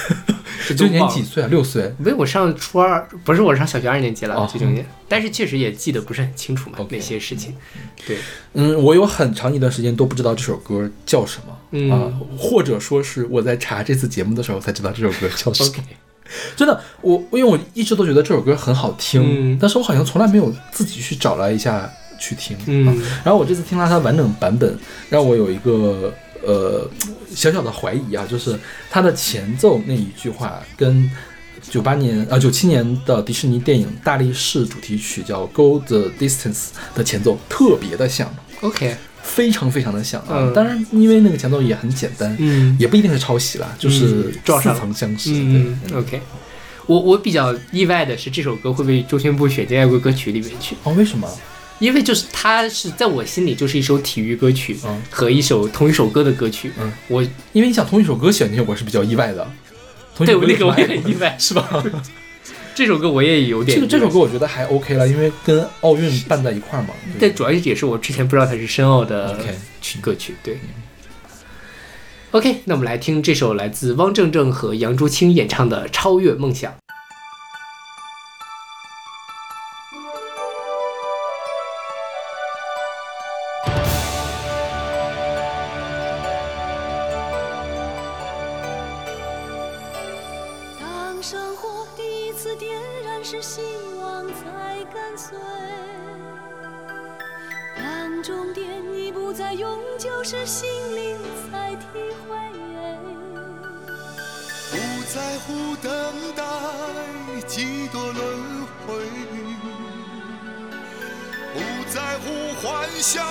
[0.68, 1.08] 这 九九年。
[1.08, 1.48] 几岁啊？
[1.48, 1.94] 六岁。
[1.98, 7.56] 没有，我上初二，不是我上小学二年级了哦，九九年，但是确实也记得不是很清楚嘛那些事情。
[8.06, 8.18] 对，
[8.54, 15.84] 嗯，我有很长一段时间都不知道这首歌叫什么、嗯啊，或者说是我在查这次节目的时候才知道这首歌叫什么。
[16.58, 21.90] 真的，我因为我一直都觉得这首歌很好听，嗯但是我好像从来没有自己去找来一下
[22.24, 22.56] 去听。
[22.68, 22.96] 嗯啊
[23.26, 24.78] 然后我这次听了它完整版本，
[25.10, 26.90] 让我有一个呃
[27.36, 28.58] 小小的怀疑啊，就是
[28.90, 31.10] 它的前奏那一句话跟
[31.70, 40.28] 九八年呃九七年的迪士尼电影《大力士》主题曲叫《Go the Distance》的前奏特别的像，OK，非常非常的像啊。
[40.32, 45.32] 嗯当然，因为那个前奏也很简单，嗯也不一定是抄袭啦，就是嗯撞似上了曾相识。
[45.34, 46.22] 嗯对，OK。
[46.86, 51.26] 我我比较意外的是，这首歌会被周宣部选进爱国歌曲里面去，哦，为什么？
[51.84, 56.72] 因为就是它是在我心里就是一首体育歌曲嗯和一首同一首歌的歌曲。
[56.80, 57.22] 嗯，我
[57.52, 59.46] 因为你想同一首歌选进去，我是比较意外的。
[60.16, 61.84] 同一对我那个我也很意外， 是吧？
[62.74, 66.94] 这首歌我也有点这个这首歌，我觉得还 OK 了，因为跟奥运办在一块儿嘛。
[67.20, 69.38] 对但主要也是我之前不知道它是申奥的
[70.00, 70.36] 歌曲。
[70.42, 70.58] 对。
[72.32, 76.72] OK，那我们来听这首来自汪正正和杨竹清演唱的《超越梦想》。
[113.04, 113.22] 笑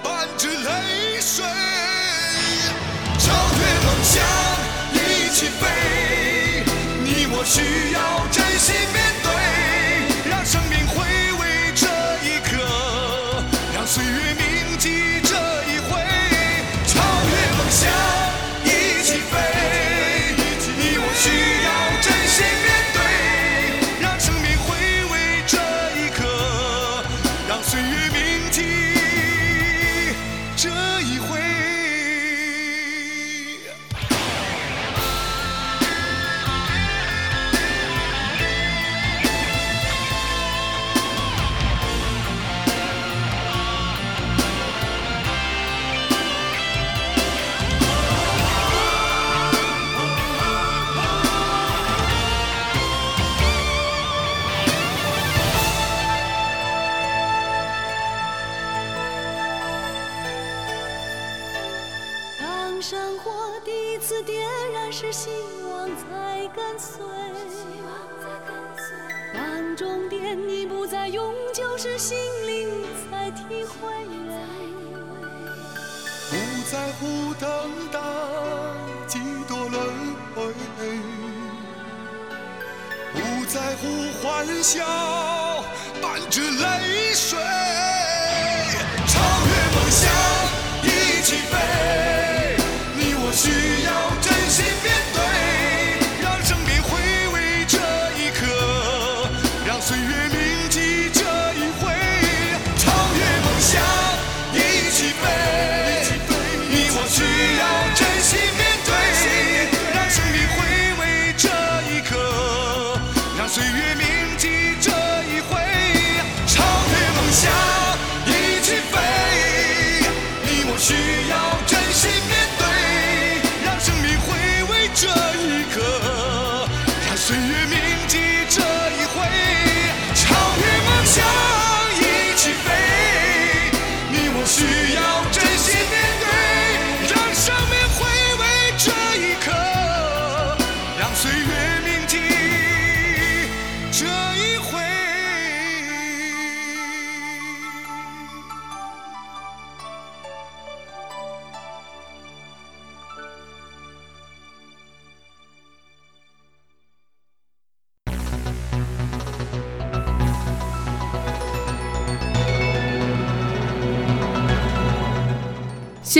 [0.00, 1.44] 伴着泪水，
[3.18, 4.22] 超越梦想
[4.94, 6.62] 一起飞，
[7.02, 7.89] 你我需
[83.70, 83.86] 在乎
[84.20, 84.84] 欢笑
[86.02, 87.38] 伴着泪水，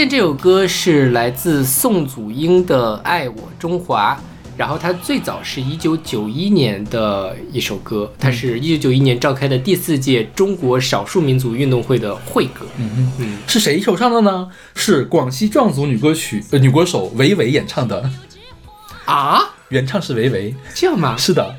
[0.01, 4.14] 现这首歌是来自宋祖英的《爱我中华》，
[4.57, 12.64] 然后它最早是一九九一年的一首歌，它是一九九一年召开的第四届中国少数民族运动会的会歌。
[12.78, 14.48] 嗯嗯，是谁手唱的呢？
[14.74, 18.11] 是广西壮族女歌曲呃女歌手维维演唱的。
[19.05, 20.55] 啊，原唱是维维。
[20.74, 21.14] 这样吗？
[21.18, 21.55] 是的，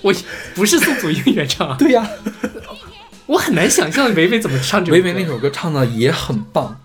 [0.00, 0.14] 我
[0.54, 2.08] 不是宋祖英原唱啊， 对呀，
[3.26, 5.06] 我很难想象维维怎么唱这首歌。
[5.06, 6.78] 维维那首歌唱的也很棒，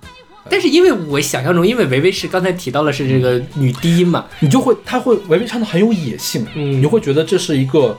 [0.49, 7.97] 但是因为我想象中，因为维维是刚才提到了是这个女低音嘛，你就会她会维维唱的很有野性，嗯你就会觉得这是一个。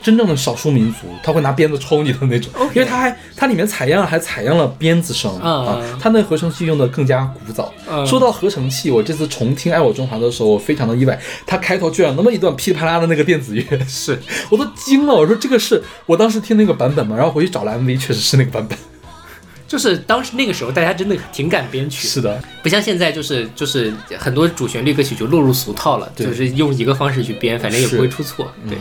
[0.00, 7.72] 真正的少数民族，他会拿鞭子抽你的那种因为他还他里面采样还采样了鞭子声嗯啊，他那合成器用的更加古早。
[7.88, 15.14] 嗯说到合成器，我这次重听《爱我中华》的时候，我非常的意外，他开头居然有那么一段噼里啪啦的那个电子乐，是我都惊了。
[15.14, 18.76] 我说这个是我当时听那个版本嘛，然后回去找了 MV，确实是那个版本。
[19.72, 28.52] 就是当时那个时候大家真的挺敢编曲，是的，不像现在就是就是很多主旋律歌曲就落入俗套了，就是用一个方式去编，反正也不会出错。
[28.68, 28.76] 对，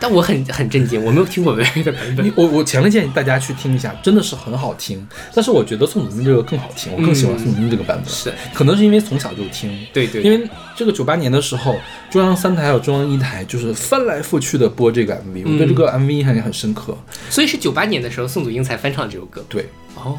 [0.00, 2.32] 但我很很震惊，我没有听过维维的版本。
[2.36, 5.06] 我我强烈建议大家去听一下，真的是很好听。
[5.34, 8.08] 但是我觉得宋祖英这个更好听，我更喜欢宋祖英这个版本。
[8.08, 11.76] 是，可能是因为从小就听，对对，因为这个九八年的时候，
[12.10, 16.96] 中央三台还有中央一台就是翻来覆去的播这个 MV，、我对这个 MV 印象也很深刻。
[17.28, 19.44] 所以是九八年的时候，宋祖英才翻唱这首歌。
[19.48, 20.16] 对，哦，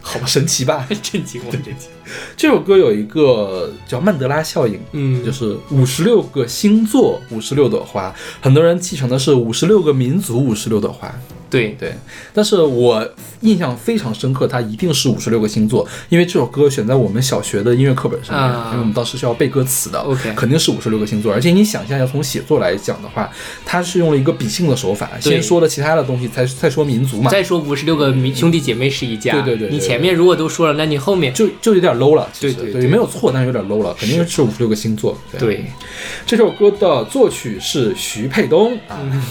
[0.02, 0.86] 好吧，神奇吧？
[1.02, 1.74] 震惊我，震惊。
[2.36, 11.14] 这首歌有一个叫曼德拉效应，嗯就是五十六个星座，五十六朵花，很多人继承的是五十六个民族，五十六朵花。
[11.50, 11.92] 对，对，
[12.32, 13.06] 但是我
[13.40, 18.68] 印象非常深刻，它一定是五十六个星座，因为这首歌选在我们小学的音乐课本上面，啊。
[18.70, 21.32] 因为我们当时是要背歌词的 OK 肯定是五十六个星座。
[21.32, 23.28] 而且你想象一下，从写作来讲的话，
[23.64, 29.70] 它是用了一个比兴的手法，先说了其他的东西，才再说民族嘛，再说五十六个民兄弟姐妹是一家，对对对对。
[29.70, 32.28] 你前面如果都说了，那你后面就就有点 low 了。
[32.38, 35.18] 对对对，对没有错，但是有点 low 了，肯定是五十六个星座。
[35.38, 35.64] 对，
[36.26, 39.22] 这首歌的作曲是徐沛东啊，嗯。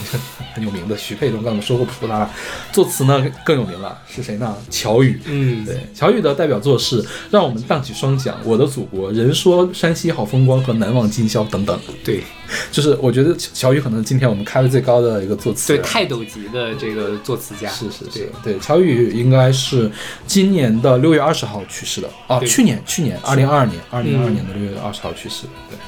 [0.52, 2.30] 很有名的徐沛东，刚才说过不说他了。
[2.72, 4.56] 作词呢更有名了，是谁呢？
[4.68, 5.20] 乔羽。
[5.26, 11.78] 嗯，对，乔羽的代表作是《让我们荡起双桨》《我的祖国》《人说山西好风光》和《难忘今宵》等等。
[12.04, 12.22] 对
[12.72, 15.86] 就是我觉得乔羽可能今天我们开的最高的一个作词对，人。
[15.86, 19.88] 泰斗级的这个作词家，是是是对，对，乔羽应该是
[20.26, 25.50] 今年的六月二十号去世的啊，去年去年二零二二年二零二二嗯年的六月二十号去世的。
[25.68, 25.78] 对，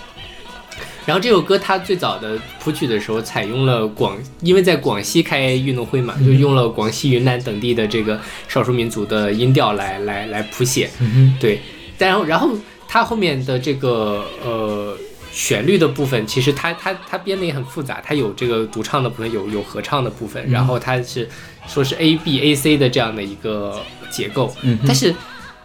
[1.05, 10.89] 然后这首歌它最早的谱曲的时候，采用了广，因为在广西开运动会嘛，就用了广西、云南等地的这个少数民族的音调来来来谱写。
[11.01, 11.61] 嗯对，
[11.99, 12.51] 然后然后
[12.87, 14.97] 它后面的这个呃
[15.33, 21.29] 旋律的部分，其实它它它编的也很复杂，它有这个独唱的部分，有有合唱的部分，然后它是
[21.67, 25.15] 说是 A B A C 的这样的一个结构，嗯但是。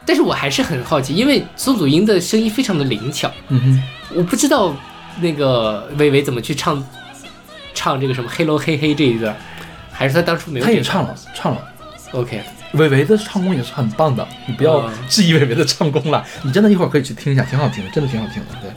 [0.10, 3.30] 但是我还是很好奇，因为宋祖英的声音非常的灵巧，
[4.16, 4.74] 我不知道
[5.22, 6.84] 那个薇薇怎么去唱
[7.74, 9.36] 唱这个什么 “hello 嘿嘿”这一段，
[9.92, 10.66] 还是他当初没有？
[10.66, 11.62] 他也唱了唱了。
[12.14, 12.42] OK，
[12.72, 18.48] 韦唯的唱功也是很棒的，你不要嗯质疑韦唯的唱功了，你真的一会儿可以去听一下，挺好听的，真的挺好听的。
[18.62, 18.72] 对，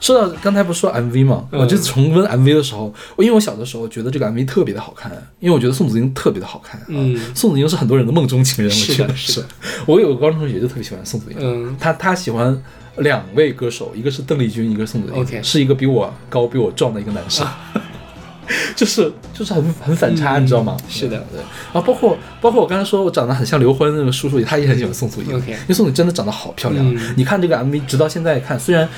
[0.00, 1.48] 说到刚才不是说 MV 吗？
[1.50, 6.80] 嗯我这次重温 MV 的时候，我因为我小的时候觉得这个 MV 特别的好看，因为我觉得宋祖英特别的好看。
[6.80, 9.44] 啊嗯宋祖英是很多人的梦中情人，我觉得的是
[9.84, 12.56] 我有个高中同学就特别喜欢宋祖英，嗯他他喜欢
[12.98, 17.46] 两位歌手，一个是邓丽君，一个是宋祖英是一个比我高、比我壮的一个男生。
[18.76, 20.76] 就是就是很很反差，嗯你知道吗？
[20.88, 21.40] 是的对。
[21.72, 26.94] 然后包括包括我刚才说我长得很像刘欢那个叔叔，他也很喜欢宋祖英因为宋祖英真的长得好漂亮。
[26.94, 28.88] 嗯你看这个 MV，直到现在看，虽然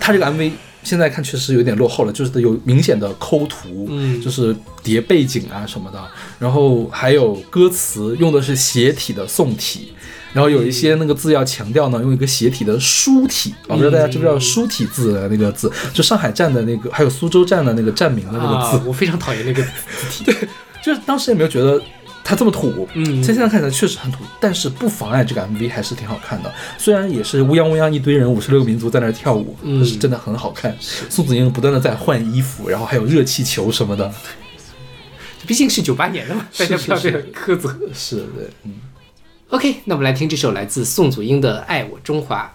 [0.00, 0.50] 他这个 MV
[0.82, 6.02] 现在看确实有点落后了，就是有明显的抠图，嗯就是叠背景啊什么的，
[6.40, 9.92] 然后还有歌词用的是斜体的宋体。
[10.32, 19.70] 然后有一些那个字要强调呢，用一个斜体的书体，我不知道大家知不知道书体字的那个字，就上海站的那个，还有苏州站的那个站名的那个字，啊，我非常讨厌那个字
[20.10, 20.24] 体。
[20.30, 20.34] 对
[20.82, 21.82] 就是当时也没有觉得
[22.22, 26.52] 它这么土，嗯现在看起来确实很土，但是不妨碍这个 MV 还是挺好看的。
[26.78, 30.74] 虽然也是乌泱乌泱一堆人，五十六个民族在那儿跳舞，嗯但是真的很好看。
[30.80, 34.10] 宋祖英不断的在换衣服，然后还有热气球什么的，
[35.46, 37.76] 毕竟是九八年的嘛，大家不要这样苛责。
[37.92, 38.24] 是的，
[38.64, 38.74] 嗯。
[39.50, 42.54] OK，那我们来听这首来自宋祖英的《爱我中华》。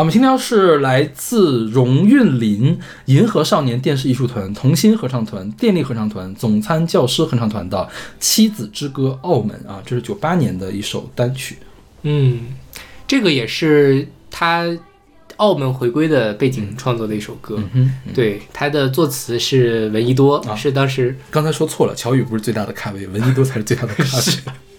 [0.00, 7.76] 我们今天是来自荣韵林银河少年电视艺术团、童心合唱团、电力合唱团、总参教师合唱团的
[8.18, 11.58] 《妻子之歌·澳门》啊，这是九八年的一首单曲。
[12.00, 12.46] 嗯，
[13.06, 14.64] 这个也是他
[15.36, 17.62] 澳门回归的背景创作的一首歌。
[17.74, 24.24] 嗯，对，他的作词是闻一多，啊是当时刚才说错了，乔宇不是最大的咖位，闻一多才是最大的咖位。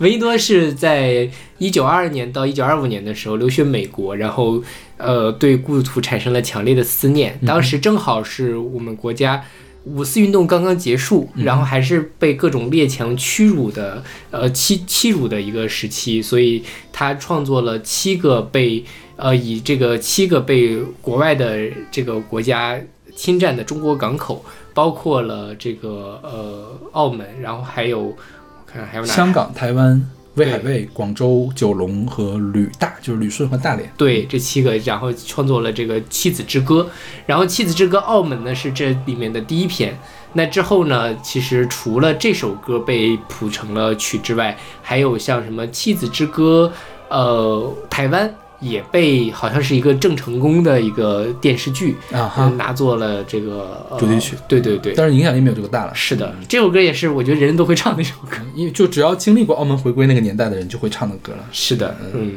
[0.00, 1.28] 闻一多是在
[1.58, 4.62] 一九二二年到一九二五年的时候留学美国，然后
[4.96, 7.38] 呃对故土产生了强烈的思念。
[7.46, 9.44] 当时正好是我们国家
[9.84, 18.82] 五四运动刚刚结束，然后还是被各种列强屈辱的呃欺欺辱的一个时期，所以他创作了七个被
[19.16, 21.58] 呃以这个七个被国外的
[21.90, 22.80] 这个国家
[23.14, 24.42] 侵占的中国港口，
[24.72, 28.39] 包括了这个呃澳门，然后还有我
[28.72, 30.00] 看还有哪香港、台湾、
[30.34, 33.92] 威海卫、广州、九龙和旅大，就是旅顺和大连。
[33.96, 36.82] 对，这七个，然后创作了这个《妻子之歌》，
[37.26, 39.98] 然后《妻子之歌》澳门呢是这里面的第一篇。
[40.32, 46.72] 那之后呢，其实除了这首歌被谱成了曲之外，还有像什么《妻子之歌》，
[47.12, 54.36] 呃，台湾也被好像是一个郑成功的一个电视剧啊哈呃拿做了这个、呃主题曲。
[54.46, 55.94] 对对对，但是影响力没有这个大了。
[55.94, 58.36] 是的，这首歌也是我觉得人人都会唱的一首歌。
[58.54, 61.44] 因为就只要经历过澳门回归那个年代的人就会唱的歌了。
[61.52, 62.32] 是的，嗯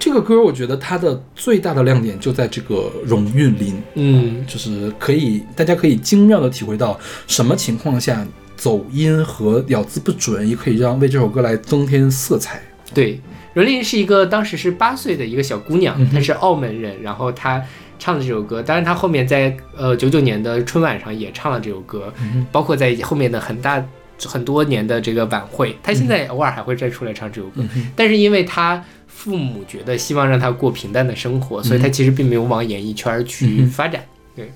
[0.00, 8.24] 这个歌我觉得它的最大的亮点就在这个荣韵林，嗯，就是可以大家可以精妙的体会到什么情况下
[8.56, 12.62] 走音和咬字不准也可以让为这首歌来增添色彩。
[12.94, 13.20] 对，
[13.58, 17.60] 伦琳是一个当时是八岁的一个小姑娘，她是澳门人，然后她
[17.98, 22.14] 唱的这首歌，当然她后面在呃九九年的春晚上也唱了这首歌，
[22.52, 23.84] 包括在后面的很大
[24.24, 27.64] 很多年的这个晚会，她现在偶尔还会再出来唱这首歌，
[27.96, 34.04] 但是因为她父母觉得希望让她过平淡的生活，所以她其实并没有往演艺圈去发展。
[34.36, 34.52] 对。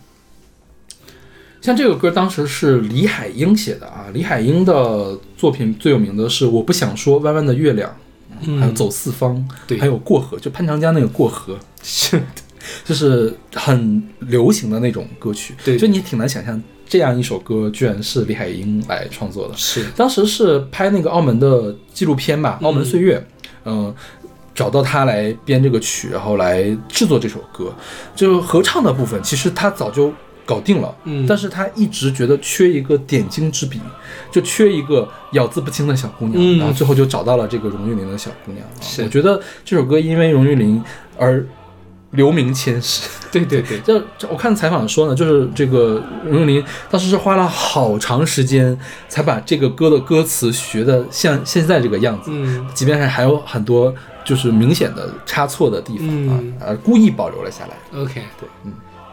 [1.60, 7.90] 像这个歌当时是李海英写的啊，李海英的作品最有名的是《我不想说》《弯弯的月亮》，
[8.58, 9.36] 还有《走四方》，
[9.66, 12.22] 对还有《过河》，就潘长江那个《过河 》，是，
[12.84, 15.54] 就是很流行的那种歌曲。
[15.64, 19.56] 对就你挺难想象这样一首歌居然是李海英来创作的。
[19.56, 23.18] 是当时是拍那个澳门的纪录片吧，《澳门岁月》，
[23.64, 23.94] 嗯、
[24.54, 27.72] 找到他来编这个曲，然后来制作这首歌。
[28.14, 30.12] 就合唱的部分，其实他早就
[30.44, 33.80] 搞定了，嗯但是他一直觉得缺一个点睛之笔，
[34.30, 38.64] 就缺一个咬字不清的小姑娘，嗯然后最后就找到了这个荣玉玲的小姑娘。
[38.66, 38.70] 啊
[39.04, 40.82] 我觉得这首歌因为荣玉玲
[41.16, 41.44] 而
[42.10, 43.08] 留名千世。
[43.32, 48.78] 对对对，就 就我看采访说呢，就是这个荣玉玲当时是花了好长时间
[49.08, 56.08] 才把这个歌的歌词学的像现在这个样子，嗯即便是还有很多就是明显的差错的地方
[56.60, 58.00] 啊故意保留了下来。
[58.00, 58.72] OK，对，嗯。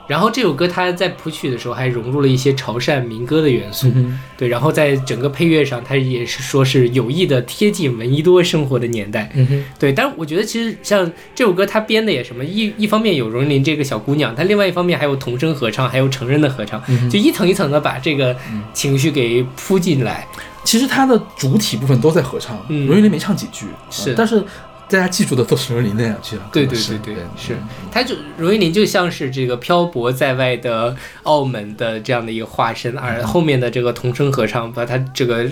[0.09, 9.93] 然后这首歌它在谱曲的时候还融入了一些潮汕民歌的元素，嗯对，然后在整个配乐上，它也是说是有意的贴近闻一多生活的年代，嗯，对。
[9.93, 18.35] 但是我觉得其实像这首歌，它编的也什么一一方面有荣林这个小姑娘，它另外一方面还有童声合唱，还有成人的合唱，嗯就一层一层的把这个
[18.73, 20.27] 情绪给铺进来。
[20.65, 22.87] 其实它的主体部分都在合唱，嗯。
[22.87, 24.11] 荣誉林没唱几句，是。
[24.11, 24.43] 啊但是
[24.89, 26.49] 大家记住的都是荣誉林那两句了。
[26.51, 27.53] 对对对对，是。
[27.53, 35.45] 嗯，他就荣云林就像是这个漂泊在外的澳门的这样的一个化身，而后面的这个童声合唱把他这个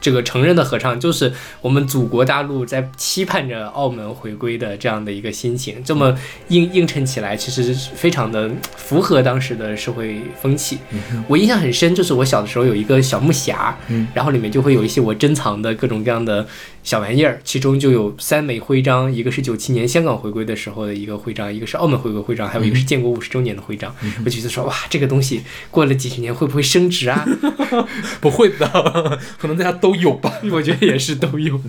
[0.00, 6.16] 这个承认的合唱，就是我们祖国大陆在期盼着澳门回归的这样的一个心情，这么
[6.48, 10.78] 映映衬起来，其实是非常的符合当时的社会风气。
[11.26, 13.74] 我印象很深，就是我小的时候有一个小木匣，
[14.14, 16.46] 然后里面就会有一些我珍藏的各种各样的
[16.84, 23.94] 小玩意儿，其中就有三枚徽章，一个是九七年香港回归的时候的一个徽章，一个是澳门回归徽章，还有一个是建国五十周年的徽章。
[24.24, 27.26] 我觉得说，哇，这个东西过了几十年会不会升值啊？
[28.20, 28.66] 不会的，
[29.38, 30.32] 可能大家都有吧。
[30.50, 31.60] 我觉得也是都有。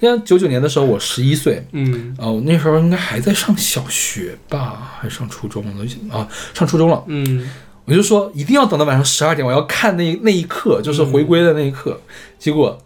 [0.00, 5.72] 像九九年的时候，我十一岁，嗯哦，我那时候应该还在上小学吧，还上初中了
[6.10, 6.28] 啊？
[6.52, 7.02] 上初中了。
[7.06, 7.48] 嗯，
[7.86, 12.00] 我就说一定要等到晚上十二点，我要看那那一刻，就是回归的那一刻。
[12.38, 12.78] 结果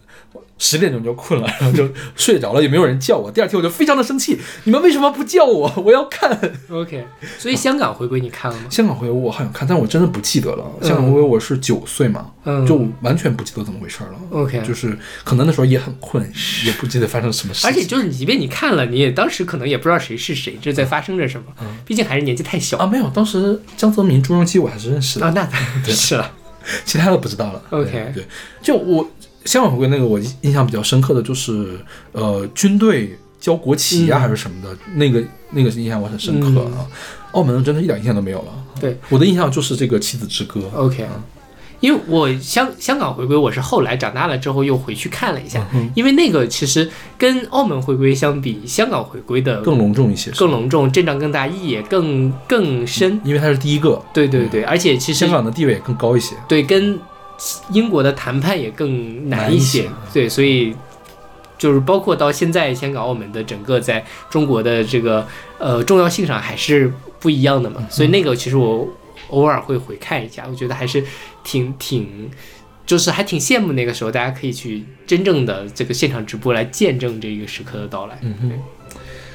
[0.57, 3.31] 十点钟就困了，然后就睡着了，也没有人叫我。
[3.31, 5.71] 第二天我就非常的生气，你们为什么不叫我？
[5.85, 6.31] 我要看。
[6.71, 7.05] OK，
[7.39, 8.65] 所以香港回归你看了吗？
[8.71, 10.65] 香港回归我好像看，但我真的不记得了。
[10.81, 14.11] 香港回归我是九岁嘛，嗯就完全不记得怎么回事了。
[14.31, 16.25] OK 就是可能那时候也很困，
[16.65, 17.67] 也不记得发生什么事。
[17.67, 21.47] 而且就是，即便你看了，你也当时可能也不知道谁是谁，这在发生着什么。
[21.85, 25.33] 毕竟还是年纪太小啊，没有，当时江泽民、朱镕基我还是认识的，啊。
[25.35, 25.49] 那
[25.93, 26.31] 是了。
[26.87, 27.63] 其他的不知道了。
[27.69, 28.27] OK 对对，
[28.63, 29.07] 就我
[29.45, 31.79] 香港回归那个，我印象比较深刻的就是，
[32.13, 36.87] 呃，军队交国旗呀、嗯还是什么的，那个那个印象我很深刻啊。
[37.33, 38.53] 澳门真的一点印象都没有了。
[38.81, 40.61] 对，我的印象就是这个《妻子之歌》。
[40.77, 41.05] OK，
[41.81, 46.89] 因为我香香港回归，我是后来长大了之后又回去看了一下，因为那个其实
[47.19, 53.21] 跟澳门回归相比，香港回归的更隆重一些，更隆重，阵仗更大，意义也更更深。
[53.25, 56.35] 因为它是第一个，对对对，而且其实香港的地位也更高一些。
[56.49, 56.99] 对跟
[57.71, 60.75] 英国的谈判也更难一些，对，所以
[61.59, 65.27] 就是包括到现在香港、澳门的整个在中国的这个
[65.59, 68.89] 呃重要性上还是不一样的嘛，所以那个其实我
[69.31, 71.05] 偶尔会回看一下，我觉得还是
[71.43, 72.31] 挺挺。
[72.87, 78.19] 就是还挺羡慕那个时候，大家可以去真正的这个现场直播来见证这个时刻的到来。
[78.21, 78.53] 嗯哼。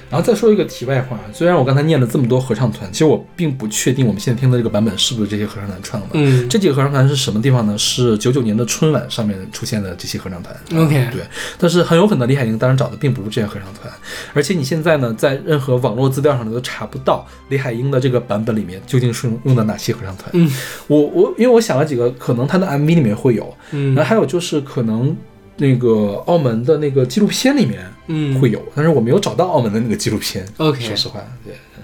[0.10, 6.08] 然后再说一个题外话，虽然我刚才念了这么多合唱团，其实我并不确定我们现在听的这个版本是不是这些合唱团唱的。
[6.14, 7.78] 嗯这几个合唱团是什么地方呢？
[7.78, 10.56] 是九九年的春晚上面出现的这些合唱团。
[10.84, 11.22] OK 对，
[11.58, 13.94] 但是很有可能李海英当时找的并不是这些合唱团，
[14.34, 20.30] 而且你现在呢，在任何网络资料上都查不到李海英的这个版本里面究竟是用的哪些合唱团。
[20.34, 20.52] 嗯，
[20.88, 25.16] 我我因为我想了几个，可能他的 MV 里面会有，嗯然后还有就是可能
[25.60, 28.40] 那个澳门的那个纪录片里面嗯。
[28.42, 30.46] 会有，但是我没有找到澳门的那个纪录片。
[30.58, 31.84] OK 说实话，对，嗯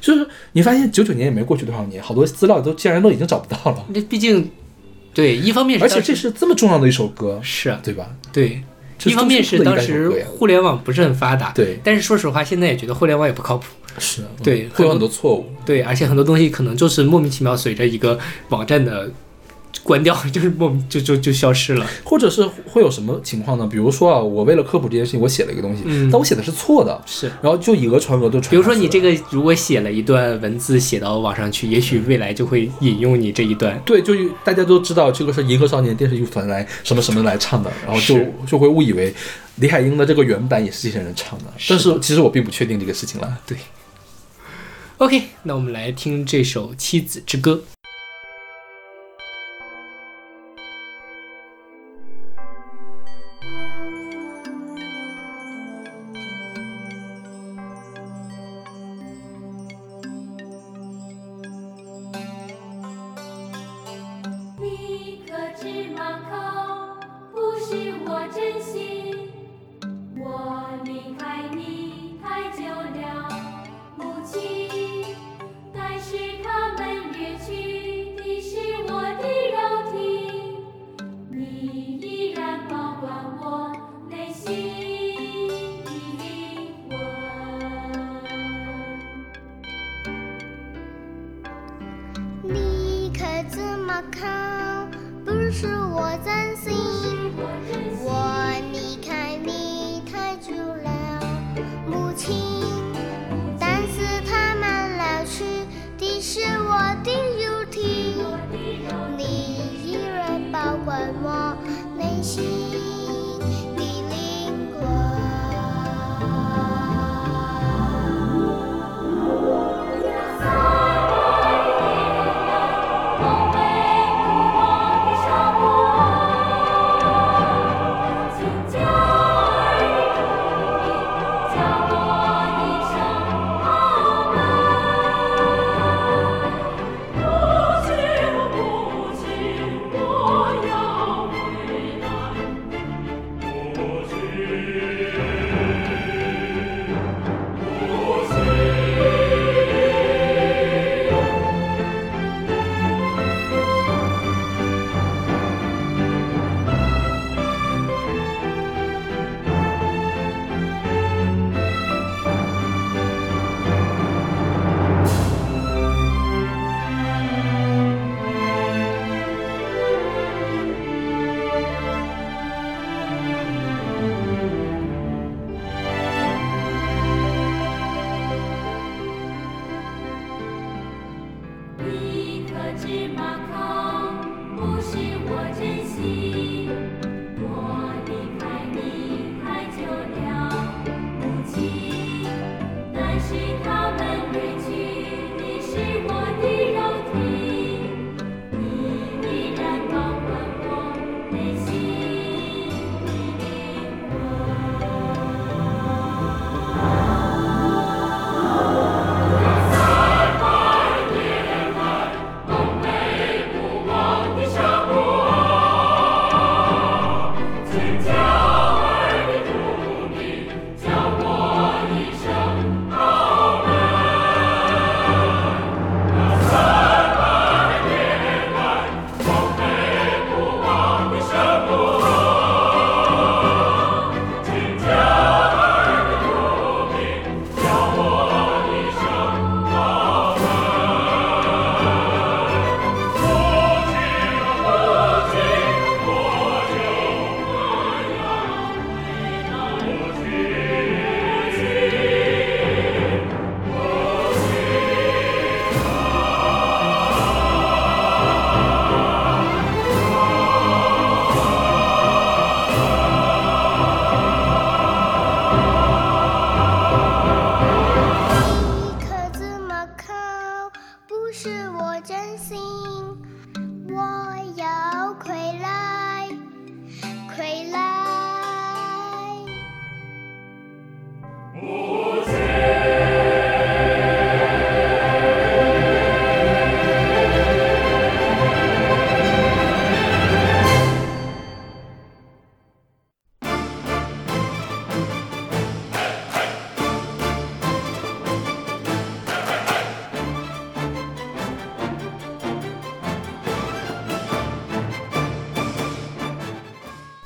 [0.00, 4.50] 就是你发现九九年也没过去多少年，好多资料都竟然都已经找不到了，那毕竟
[5.14, 8.10] 对一方面是而且这是这么重要的一首歌，是啊对吧？
[8.30, 8.62] 对，
[9.04, 11.78] 一方面是当时互联网不是很发达，对。
[11.82, 13.64] 但是说实话，现在也觉得互联网也不靠谱，
[13.98, 15.46] 是，嗯对会有很多错误。
[15.64, 18.18] 对，而且很多东西可能就是莫名其妙随着一个
[18.50, 19.10] 网站的
[19.84, 21.86] 关掉，就是莫名就就就消失了。
[22.02, 23.68] 或者是会有什么情况呢？
[23.70, 28.50] 比如说啊，我为了科普这件事情，我写了一个东西，嗯但我写的是错的，是，然后就以讹传讹都传。
[28.50, 33.78] 比如说你这，个如果写了一段文字写到网上去，也许未来就会引用你这一段。
[33.84, 39.14] 对，就大家都知道这个是银河少年电视剧团来什么什么来唱的，然后就就会误以为
[39.56, 43.38] 李海英的这个原版也是这些人唱的，但是其实我并不确定这个事情了。
[43.46, 43.58] 对
[44.96, 47.62] ，OK，那我们来听这首《妻子之歌》。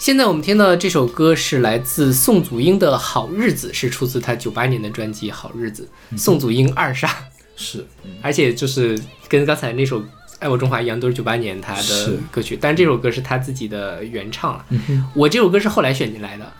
[0.08, 5.86] 现在我们听到的这首歌是来自宋祖英的《好日子》，是出自他九八年的专辑《好日子》。
[6.16, 7.14] 宋祖英二杀，
[7.56, 7.84] 是，
[8.22, 8.98] 而且就是
[9.28, 10.00] 跟刚才那首
[10.38, 14.64] 《爱我中华》一样，都是九八年他的歌曲，但这首歌是他自己的原唱了。
[15.12, 16.52] 我这首歌是后来选进来的，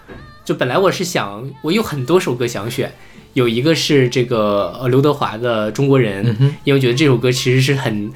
[0.44, 2.92] 就本来我是想，我有很多首歌想选，
[3.32, 6.22] 有一个是这个呃刘德华的《中国人》，
[6.64, 8.12] 因为我觉得这首歌其实是很。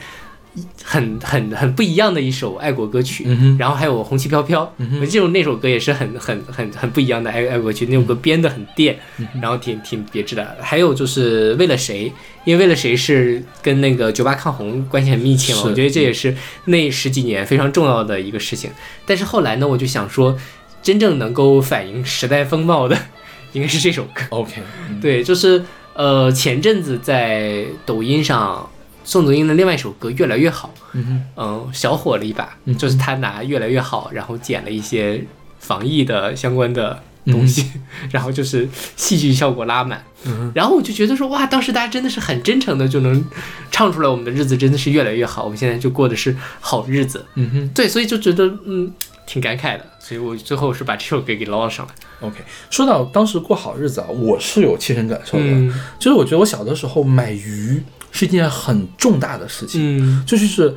[0.85, 3.27] 很很很不一样的一首爱国歌曲，
[3.59, 4.65] 然后还有《红旗飘飘》，
[5.01, 8.99] 我记得那首歌也是很很很很不一样的爱爱国曲，那首歌编的很电，
[9.41, 10.57] 然后挺挺别致的。
[10.61, 12.13] 还有就是为了谁，
[12.45, 18.71] 因为为了谁是跟那个酒吧抗洪关系很密切嘛，我觉得这也是那十几年非常重要的一个事情。
[19.07, 20.39] 但是后来呢，我就想说，
[20.83, 22.99] 真正能够反映时代风貌的，
[23.55, 24.23] 应该是这首歌。
[24.29, 24.61] OK，
[24.91, 25.01] 嗯。
[25.01, 25.65] 对，就是
[25.95, 28.69] 呃，前阵子在抖音上，
[29.05, 35.25] 宋祖英的另外一首歌《越来越好》，嗯嗯，小火了一把，嗯就是他拿《越来越好》，然后剪了一些
[35.59, 37.71] 防疫的相关的东西，
[38.11, 43.25] 然后就是戏剧效果拉满，嗯然后我就觉得说哇，当时大家真的是很真诚的就能
[43.71, 47.69] 唱出来，我们的日子真的是越来越好，我们现在就过的是好日子，嗯哼。
[47.75, 48.93] 对，所以就觉得嗯
[49.27, 51.95] 挺感慨的，所以我最后是把这首歌给捞了上来
[52.27, 52.39] ，，OK。
[52.71, 55.73] 说到当时过好日子啊，我是有切身感受的，嗯。
[55.99, 57.83] 就是我觉得我小的时候买鱼
[58.13, 60.73] 是一件很重大的事情，嗯就是是。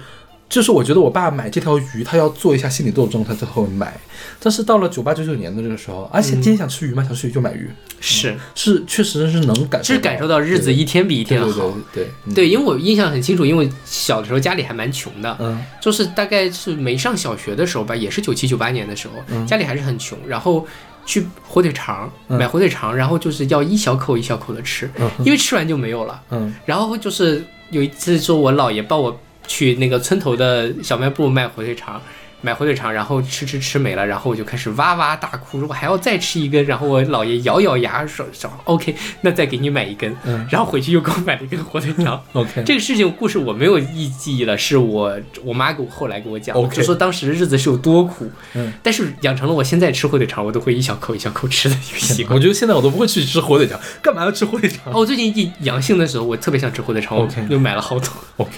[0.47, 3.99] 就是我觉得我爸买这条鱼，他要做一下心理斗争，他才会买。
[4.39, 7.03] 但是到了九八九九年的这个时候，而且今天想吃鱼吗？
[7.03, 7.67] 想吃鱼就买鱼，
[7.99, 8.37] 是。
[8.53, 11.61] 是确实是能感受，是感受到日子一天比一天对好。
[11.61, 20.65] 对对对嗯对，因为我印象很清楚，因为小的时候家里还蛮穷的，嗯就是大概是没上小学的时候吧，也是九七九八年的时候，家里还是很穷，然后
[21.05, 26.21] 去火腿肠嗯买火腿肠，然后就是要一小口一小口的吃，嗯因为吃完就没有了。
[26.31, 32.01] 嗯然后就是有一次说我姥爷抱我去那个村头的小卖部卖火腿肠。
[32.45, 36.63] 买火腿肠，然后吃吃吃没了，然后我就开始哇哇大哭，如果还要再吃一根。
[36.65, 40.15] 然后我姥爷咬咬牙说说 OK，那再给你买一根。
[40.25, 42.21] 嗯然后回去又给我买了一根火腿肠。
[42.33, 52.39] OK，这个事情故事我没有忆记忆了，是我我妈给我后来给我讲的 OK 就说当时日子是有多苦，嗯，但是养成了我现在吃火腿肠我都会一小口一小口吃的一个习惯我。
[52.39, 58.07] 觉得现在我都不会去吃火腿肠，干嘛要吃火腿肠哦，我最近一阳性的时候，我特别想吃火腿肠，我 OK 就买了好多。
[58.37, 58.51] ？OK，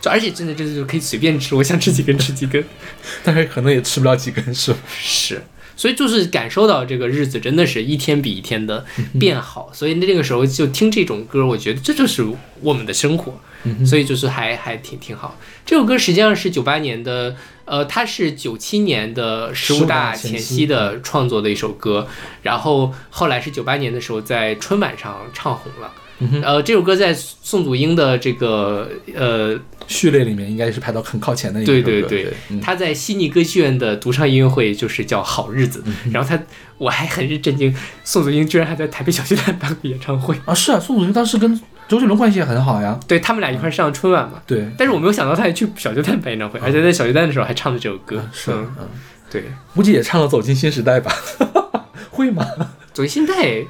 [0.00, 2.64] 就而且真的真的就可以随便吃，我想吃几根吃几根。
[3.22, 4.78] 但是可能也吃不了几根，是吧？
[4.98, 5.42] 是，
[5.76, 8.84] 所以就是感受到这个日子真的是一天比一天的
[9.18, 12.26] 变好，所以那个时候就听这种歌，我觉得这就是
[12.60, 13.38] 我们的生活，
[13.84, 15.38] 所以就是还还挺挺好。
[15.66, 22.06] 这首歌实际上是九八年的，呃，它是九七年的十五大前夕的创作的一首歌，
[22.42, 25.92] 然后后来是九八年的时候在春晚上唱红了。
[26.42, 36.40] 呃，这首歌在宋祖英的这个呃，序列里面应该是排到很靠前的一个对歌对对，嗯他在悉尼歌剧院的独唱音乐会就是叫《好日子》，嗯然后他
[36.78, 37.74] 我还很是震惊，
[38.04, 44.40] 宋祖英居然还在台北小巨蛋办过演唱会，啊是啊，宋祖英当时跟周杰伦关系也很好呀，对他们俩一块上春晚嘛。
[44.46, 48.24] 对，但是我没有想到他还去小巨蛋办演唱会，而且在小巨蛋的时候还唱了这首歌。
[48.32, 48.88] 是，嗯，嗯，
[49.30, 49.44] 对，
[49.74, 51.14] 估计也唱了《走进新时代》吧，
[52.10, 52.46] 会吗？
[52.94, 53.66] 走进新时代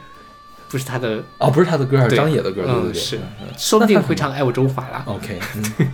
[0.69, 3.21] 不是他的，哦，不是他的歌，是张也的歌，对对对，嗯是
[3.57, 5.03] 说不定会唱《爱我中华》啦。
[5.07, 5.63] OK，嗯，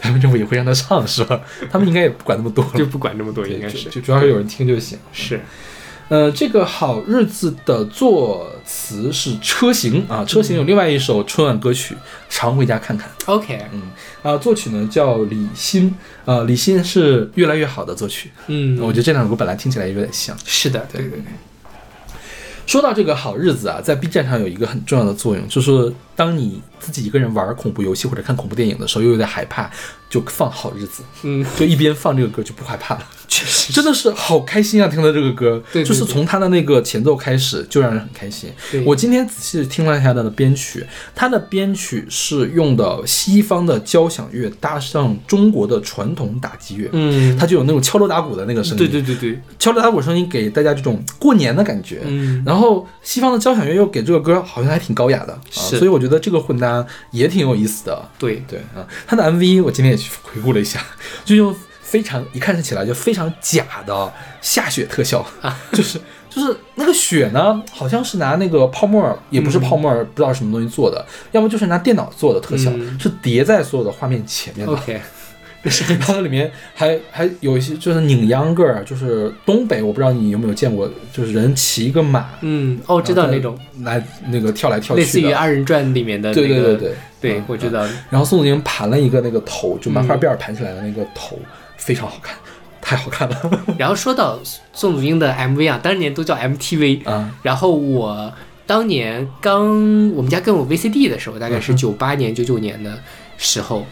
[0.00, 1.40] 台湾政府也会让他唱是吧？
[1.70, 4.98] 他们应该也不管那么多，就不管那么多，应该就是就主要是有人听就行。
[5.12, 5.40] 是
[6.08, 11.94] 呃，这个《好日子》的作词是车行啊，车行有另外一首春晚歌曲
[12.30, 13.10] 《常回家看看》。
[13.26, 13.82] OK，嗯
[14.22, 15.92] 啊，作曲呢叫李欣，
[16.24, 18.30] 啊，李欣是越来越好的作曲。
[18.46, 20.36] 嗯，我觉得这两首歌本来听起来有点像。
[20.44, 21.32] 是的，对对对对，
[22.66, 29.70] 说到这个好日子啊，在 B 站上有一个很重要的作用，就是当你自己一个人玩恐怖游戏或者看恐怖电影的时候，又有点害怕，
[30.08, 33.06] 就放好日子，嗯，就一边放这个歌就不害怕了。
[33.28, 34.88] 确实真的是好开心啊！
[34.88, 38.48] 听到这个歌，对对就是从他的那个前奏开始就让人很开心。
[38.70, 48.78] 对我今天仔细听了一下他的编曲，他的编曲是用的西方的交响乐搭上中国的传统打击乐，嗯，它就有那种敲锣打鼓的那个声音。
[48.78, 52.02] 对对对对，敲锣打鼓声音给大家这种过年的感觉。
[52.04, 58.08] 嗯，然后西方的交响乐又给这个歌好像还挺高雅的，啊、所以我觉得这个混搭也挺有意思的。
[58.18, 60.80] 对，对啊，他的 MV 我今天也去回顾了一下，
[61.24, 65.58] 就用非常一看起来就非常假的下雪特效，啊。
[65.72, 71.02] 就是就是那个雪呢，好像是拿那个泡沫，也不是泡沫，不知道什么东西做的，
[71.32, 72.98] 要么就是拿电脑做的特效，嗯。
[73.00, 74.72] 是叠在所有的画面前面的。
[74.72, 75.00] OK，
[75.88, 83.58] 然后里面还 还有一些就是拧秧歌儿，就是东北，我不知道你有没有见过，就是人骑一个马，嗯，哦，知道那种。
[83.82, 91.38] 来那个跳来跳去，类似于二人转里面的那个，对对对对对嗯我知道，然后宋祖英盘了一个那个头，就麻花辫儿盘起来的那个头，
[91.76, 92.36] 非常好看，
[92.80, 93.36] 太好看了。
[93.78, 94.38] 然后说到
[94.72, 97.34] 宋祖英的 MV 啊，当年都叫 MTV，啊！
[97.42, 98.32] 然后我
[98.66, 102.98] 当年刚我们家跟我 VCD 的时候，大概是嗯九八年、九九年的
[103.36, 103.86] 时候，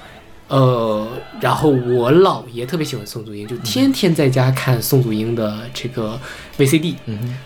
[0.48, 1.08] 呃，
[1.40, 6.20] 然后我姥爷特别喜欢宋祖英，就天天在家看宋祖英的这个
[6.58, 6.94] VCD，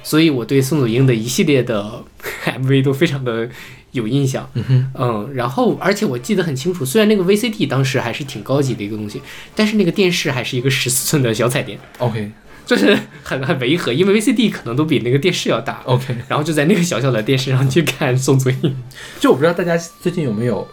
[0.03, 2.03] 所以我对宋祖英的一系列的
[2.45, 3.49] MV 都非常的
[3.93, 4.51] 有印象。
[4.95, 9.23] 嗯，然后而且我记得很清楚，虽然那个 VCD 当时还是挺高级的一个东西，
[9.55, 12.33] 但是那个电视还是一个十四寸的小彩电，OK
[12.67, 15.81] 就是很很违和，因为 VCD 可能都比那个电视要大。
[15.85, 18.77] OK，然后就在那个小小的电视上去看宋祖英。
[19.19, 20.69] 就我不知道大家最近有没有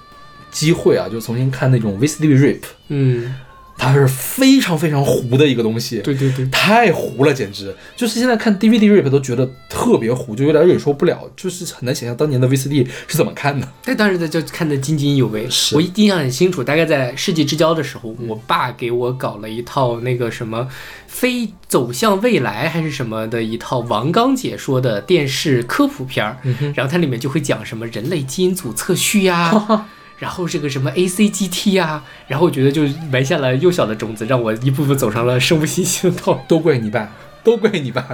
[0.55, 3.35] 机会啊，就重新看那种 VCD rip，嗯，
[3.77, 7.75] 它是非常非常糊的一个东西，对对对，太糊了，简直。
[7.93, 13.67] 就是现在看 DVD rip 都觉得特别糊，就有点忍受不了，就是很难想象当年的 VCD 是怎么看的。
[13.83, 15.45] 但当时在就看得津津有味。
[15.49, 15.75] 是。
[15.75, 20.69] 我印象很清楚，大概在世纪之交的时候，我爸给我搞了一套那个什么
[21.07, 26.37] 非走向未来还是什么的一套王刚解说的电视科普片儿，
[26.73, 29.85] 然后它里面就会讲什么人类基因组测序呀。
[30.17, 36.39] 然后这个什么 ACGT 啊、然后我觉得就埋下了幼小的种子，让我一步步走上了生物信息的道路。
[36.47, 37.11] 都怪你爸，
[37.43, 38.05] 都怪你爸，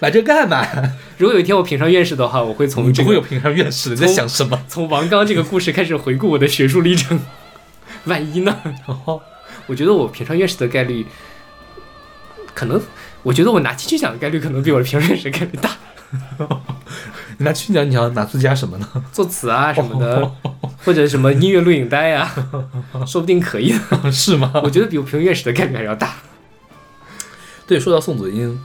[0.00, 0.66] 来这干嘛？
[1.18, 4.64] 如果有一天我评上院士的话，我会从你这个不会有评上院士的，你在想什么？
[4.66, 7.20] 从王刚这个故事开始回顾我的学术历程。
[8.04, 8.56] 万一呢？
[8.86, 9.22] 然后
[9.66, 11.06] 我觉得我评上院士的概率，
[12.54, 12.82] 可能，
[13.22, 15.76] 我觉得我拿金曲奖的概率可能比我的评上院士概率大。
[17.40, 18.86] 你拿去年你要拿最佳什么呢？
[19.10, 20.30] 作词啊什么的，
[20.84, 22.30] 或者什么音乐录影带啊，
[23.06, 24.12] 说不定可以的。
[24.12, 24.52] 是吗？
[24.62, 26.16] 我觉得比我评院士的概率还要大。
[27.66, 28.60] 对，说到宋祖英，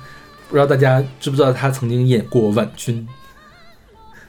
[0.49, 3.07] 不知道大家知不知道她曾经演过婉君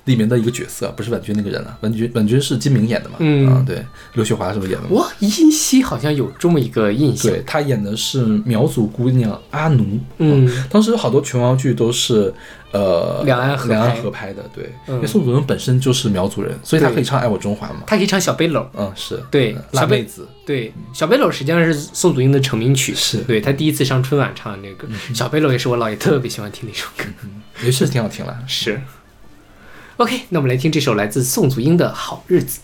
[0.07, 3.17] 里面的一个角色，不是婉君那个人了，婉君婉君是金明演的嘛？
[3.19, 3.85] 嗯啊，对，
[4.15, 4.91] 刘雪华是不是演的嘛？
[4.93, 7.31] 我依稀好像有这么一个印象。
[7.31, 10.01] 对，她演的是苗族姑娘阿奴。
[10.19, 12.33] 嗯，当时好多琼瑶剧都是
[12.71, 17.81] 呃两岸合拍两岸合拍的，对，嗯因为宋祖英本身就是苗族人，所以她可以唱《爱我中华》嘛。
[17.87, 18.65] 她可以唱小背篓。
[18.77, 24.89] 嗯，是对嗯辣妹子，对，小背篓实际上是宋祖英的成名曲，是对他第一次上春晚唱的那个歌。
[25.13, 27.05] 小背篓也是我姥爷特别喜欢听的一首歌。
[27.65, 28.39] 也是挺好听了。
[28.47, 28.81] 是。
[29.99, 32.61] OK，那我们来听这首来自宋祖英的《好日子》。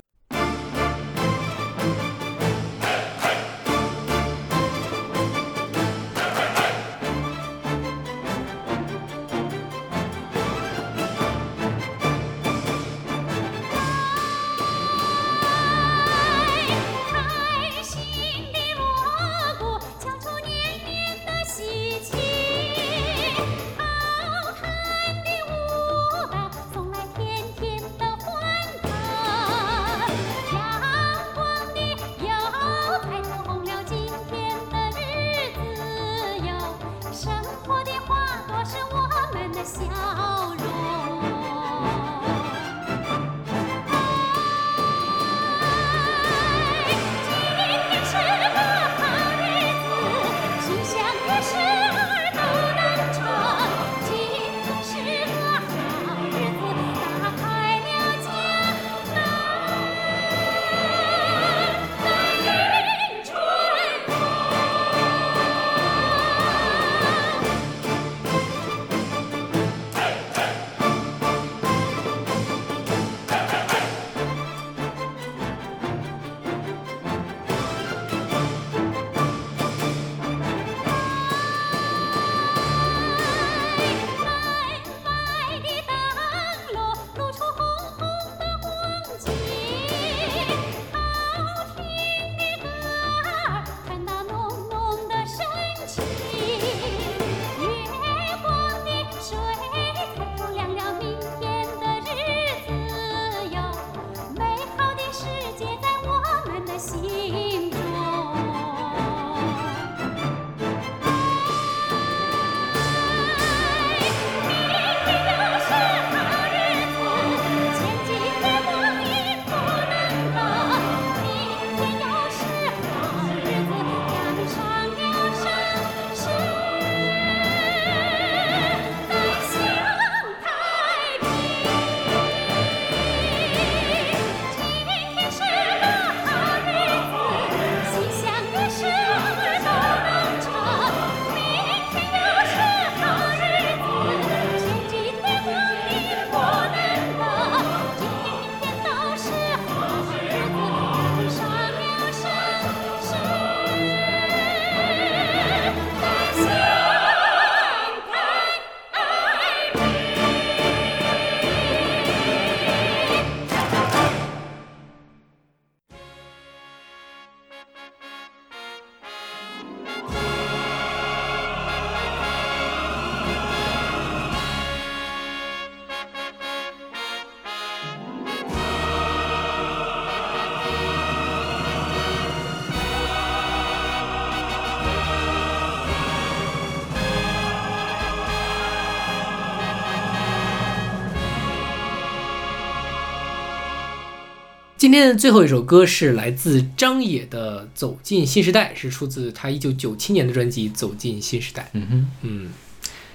[194.82, 201.62] 今天的最后一首歌是来自张也的《走进新时代》，是出自他一九九七年的专辑《走进新时代》。
[201.74, 202.50] 嗯哼，嗯，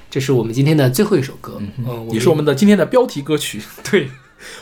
[0.10, 1.62] 这是我们今天的最后一首歌。
[1.86, 3.60] 嗯，也是我们的今天的标题歌曲。
[3.92, 4.08] 对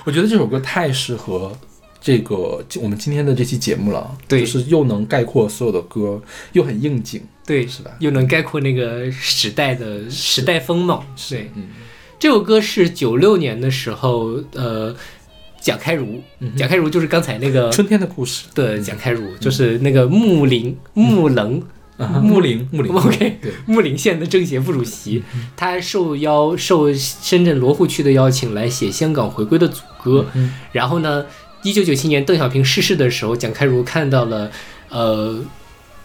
[0.03, 1.55] 我觉得这首歌太适合
[2.01, 6.19] 这个我们今天的这期节目了，对就是又能概括所有的歌，
[6.53, 7.21] 又很应景。
[7.45, 11.05] 对是吧又能概括那个时代的时代风貌。
[11.29, 11.67] 对，嗯
[12.17, 14.95] 这首歌是九六年的时候，呃，
[15.65, 16.21] 蒋开儒，
[16.55, 21.59] 蒋开儒就是刚才那个春天的故事，对蒋开儒，就是那个木林木棱。
[22.21, 22.93] 木林木林。
[22.93, 25.23] OK，对，木林县的政协副主席，
[25.57, 30.23] 他受邀受深圳罗湖区的邀请来写香港回归的组歌。
[30.71, 31.25] 然后呢，
[31.63, 34.51] 一九九七年邓小平逝世的时候，蒋开儒看到了
[34.89, 35.41] 呃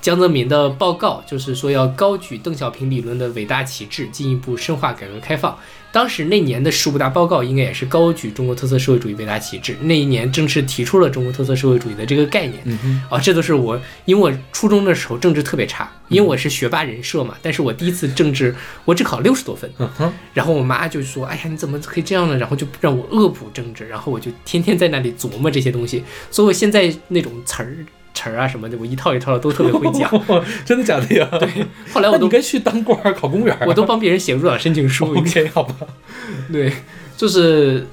[0.00, 5.56] 江泽民的报告，就是说要高举邓小平理论的伟大旗帜，进一步深化改革开放。
[5.92, 12.62] 当时那年的十五大报告应该也是高举中国特色社会主义伟大旗帜，那一年正式提出了中国特色社会主义的这个概念。
[12.64, 18.54] 嗯啊，这都是我，因为我初中的时候政治特别差，因为我是学霸人设嘛，但是我第一次政治
[18.86, 30.10] 我只考六十多分，嗯哼，然后我妈就说：“哎呀，你怎么可以这样呢？”然后就让我恶补政治，然后我就天天在那里琢磨这些东西，所以我现在那种词儿词儿啊什么的，我一套一套的都特别会讲。
[30.64, 31.28] 真的假的呀？
[31.38, 31.48] 对，
[31.92, 33.64] 后来我都那你该去当官儿考公务员啊。
[33.66, 35.14] 我都帮别人写入党申请书。
[35.16, 35.74] OK 好吧，
[36.52, 36.72] 对，
[37.16, 37.86] 就是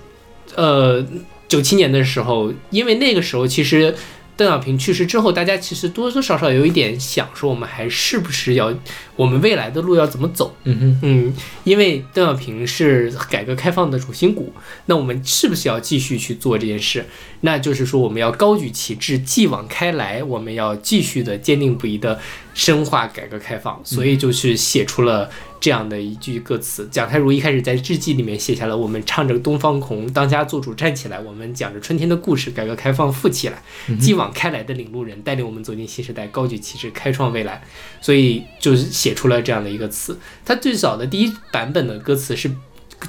[0.56, 1.06] 呃，
[1.48, 3.96] 九七年的时候，因为那个时候其实
[4.38, 8.74] 邓小平去世之后，大家其实多多少少有一点想说，我们还是不是要
[9.16, 10.56] 我们未来的路要怎么走？
[10.64, 14.54] 嗯哼，嗯，因为邓小平是改革开放的主心骨，
[14.86, 17.04] 那我们是不是要继续去做这件事？
[17.42, 22.20] 那就是说，我们要高举旗帜，继往开来，我们要继续的坚定不移的
[22.54, 23.82] 深化改革开放。
[23.84, 25.30] 所以就是写出了
[25.60, 26.88] 这样的一句歌词。
[26.92, 33.62] 蒋开儒一开始在日记里面写下了：“我们唱着东方红，当家做主站起来；我们讲着春天的故事，改革开放富起来。
[34.00, 37.64] 继往开来的领路人，带领我们走进新时代，高举旗帜，开创未来。”
[38.02, 40.18] 所以就是写出了这样的一个词。
[40.46, 42.52] 它最早的第一版本的歌词是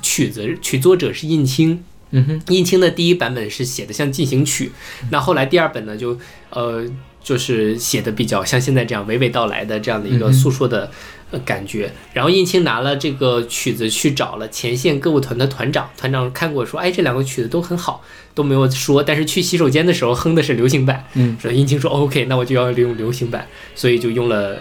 [0.02, 1.82] 曲子，曲作者是印青。
[2.10, 4.72] 嗯哼，印青的第一版本是写的像进行曲，
[5.10, 6.18] 那后来第二本呢就
[6.48, 6.82] 呃
[7.22, 10.90] 就是写的比较像现在这样娓娓道来的这样的一个诉说的
[11.30, 11.92] 呃感觉。
[12.12, 18.02] 然后印青拿了这个曲子去找了前线歌舞团的团长，团长看过说，哎这两个曲子都很好，
[18.34, 24.58] 都没有说，但是去洗手间的时候哼的是流行版，嗯，说印青说 OK，那我就要用流行版，所以就用了。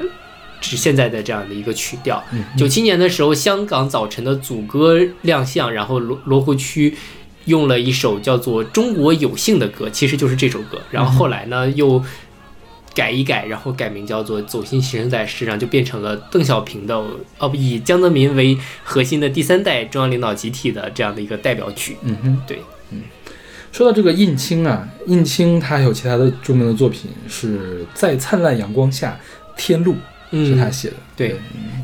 [0.60, 2.22] 是现在的这样的一个曲调。
[2.57, 6.98] 九七年的时候，香港早晨的组歌亮相，然后罗罗湖区
[7.45, 10.81] 用了一首叫做《中国有幸》的歌，其实就是这首歌。
[10.89, 12.03] 然后后来呢，又
[12.98, 16.95] 改一改，然后改名叫做《走心新生代》，实际上就变成了邓小平的
[17.38, 21.95] 哦不，以江泽民为核心的第三代中央领导集体的这样的一个代表曲。
[22.02, 22.41] 嗯哼。
[22.48, 22.60] 对，
[22.90, 23.03] 嗯。
[23.72, 29.19] 说到这个印青啊，印青他还有其他的著名的作品是在灿烂阳光下，
[29.56, 29.95] 天路
[30.32, 30.95] 是他写的。
[31.15, 31.36] 对，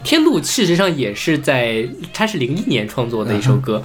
[0.04, 3.84] 天路事实上也是在，他是零一年创作的一首歌，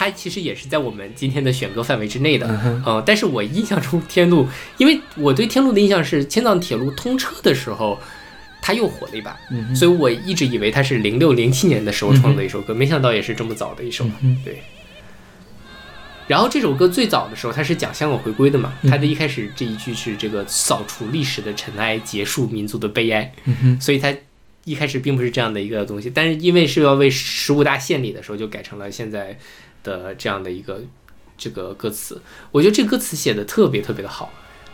[0.00, 2.46] 它其实也是在我们今天的选歌范围之内的。
[2.64, 4.48] 嗯呃，但是我印象中天路，
[4.78, 8.00] 因为我对天路的印象是青藏铁路通车的时候。
[8.62, 14.04] 它又火了一把，嗯所以我一直以为它是零六零七年的时候创作的一首歌，没想到也是这么早的一首。
[14.20, 14.60] 嗯对。
[16.26, 24.14] 然后这首歌最早的时候，它是讲香港回归的嘛，嗯它的一开始这一句是这个扫除历史的尘埃，结束民族的悲哀，嗯所以它
[24.66, 29.38] 一开始并不是这样的一个东西，但是因为是要为十五大献礼的时候，就改成了现在
[29.82, 30.80] 的这样的一个
[31.36, 32.20] 这个歌词。
[32.52, 34.32] 我觉得这歌词写的特别特别的好，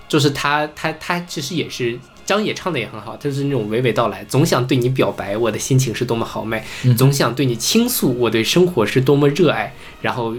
[0.09, 6.65] 就是他他他其实也是张也唱的也很好，就是那种娓娓道来，总想对你表白我的心情是多么豪迈，
[6.97, 10.35] 总想对你倾诉我对生活是多么热爱，然后。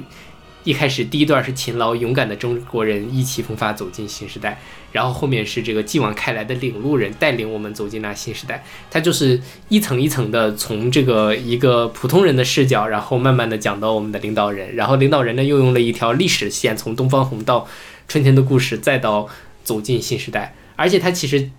[0.68, 4.60] 一开始第一段是勤劳勇敢的中国人意气风发走进新时代，
[4.92, 8.62] 然后后面是这个继往开来的领路人带领我们走进那新时代。
[8.92, 17.66] 他就是一层一层的从这个一个普通人的视角，然后慢慢的讲到我们的领导人，然后领导人呢又用了一条历史线，从东方红到
[18.10, 19.30] 春天的故事，再到
[19.64, 20.54] 走进新时代。
[20.76, 21.50] 而且他其实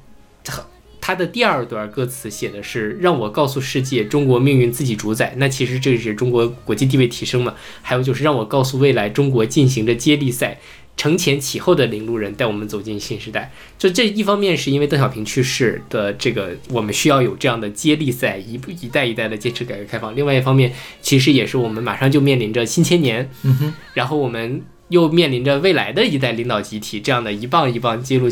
[1.09, 5.33] 他的第二段歌词写的是让我告诉世界，中国命运自己主宰。
[5.39, 7.55] 那其实这是中国国际地位提升嘛？
[7.81, 10.59] 还有就是让我告诉未来，中国进行着接力赛，
[10.99, 13.51] 承前启后的领路人带我们走进新时代。
[13.79, 20.15] 就这一方面是因为邓小平去世的这个，我们需要有这样的接力赛，一步一代一代的坚持改革开放。
[20.15, 28.29] 另外一方面，其实也是我们马上就面临着新千年，嗯哼，然后我们又面临着未来的一代领导集体，这样的一棒一棒接入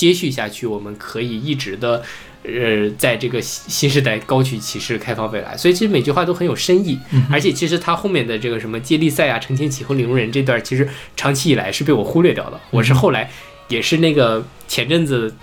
[0.00, 2.02] 接续下去，我们可以一直的。
[2.42, 6.98] 呃，在这个新新时代高举旗帜，开放未来，所以其实每句话都很有深意，
[7.30, 12.58] 而且其实他后面的这个什么接力赛啊、承前启后领路人这段，其实长期以来是被我忽略掉的。
[12.70, 13.30] 我是后来
[13.68, 15.34] 也是那个前阵子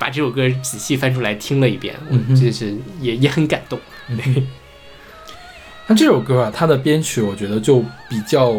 [0.00, 3.78] 把这首歌仔细翻出来听了一遍，我嗯就是也也很感动。
[5.86, 8.52] 那这首歌啊，它的编曲我觉得就比较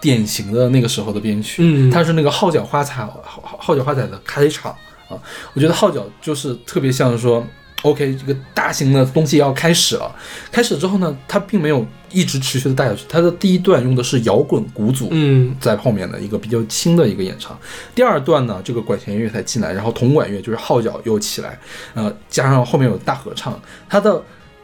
[0.00, 1.90] 典型的那个时候的编曲，嗯。
[1.90, 4.74] 它是那个号角花彩号号号角花彩的开场
[5.08, 5.18] 啊，
[5.54, 7.46] 我觉得号角就是特别像说。
[7.82, 10.12] OK，这个大型的东西要开始了。
[10.50, 13.04] 开始之后呢，它并没有一直持续的带下去。
[13.06, 17.56] 它的第一段用的是摇滚鼓组，嗯在后面的一个比较轻的一个演唱。
[17.94, 21.60] 第二段呢，这个管弦乐才进来，然后铜管乐就是号角又起来，
[21.94, 24.20] 呃，加上后面有大合唱，它的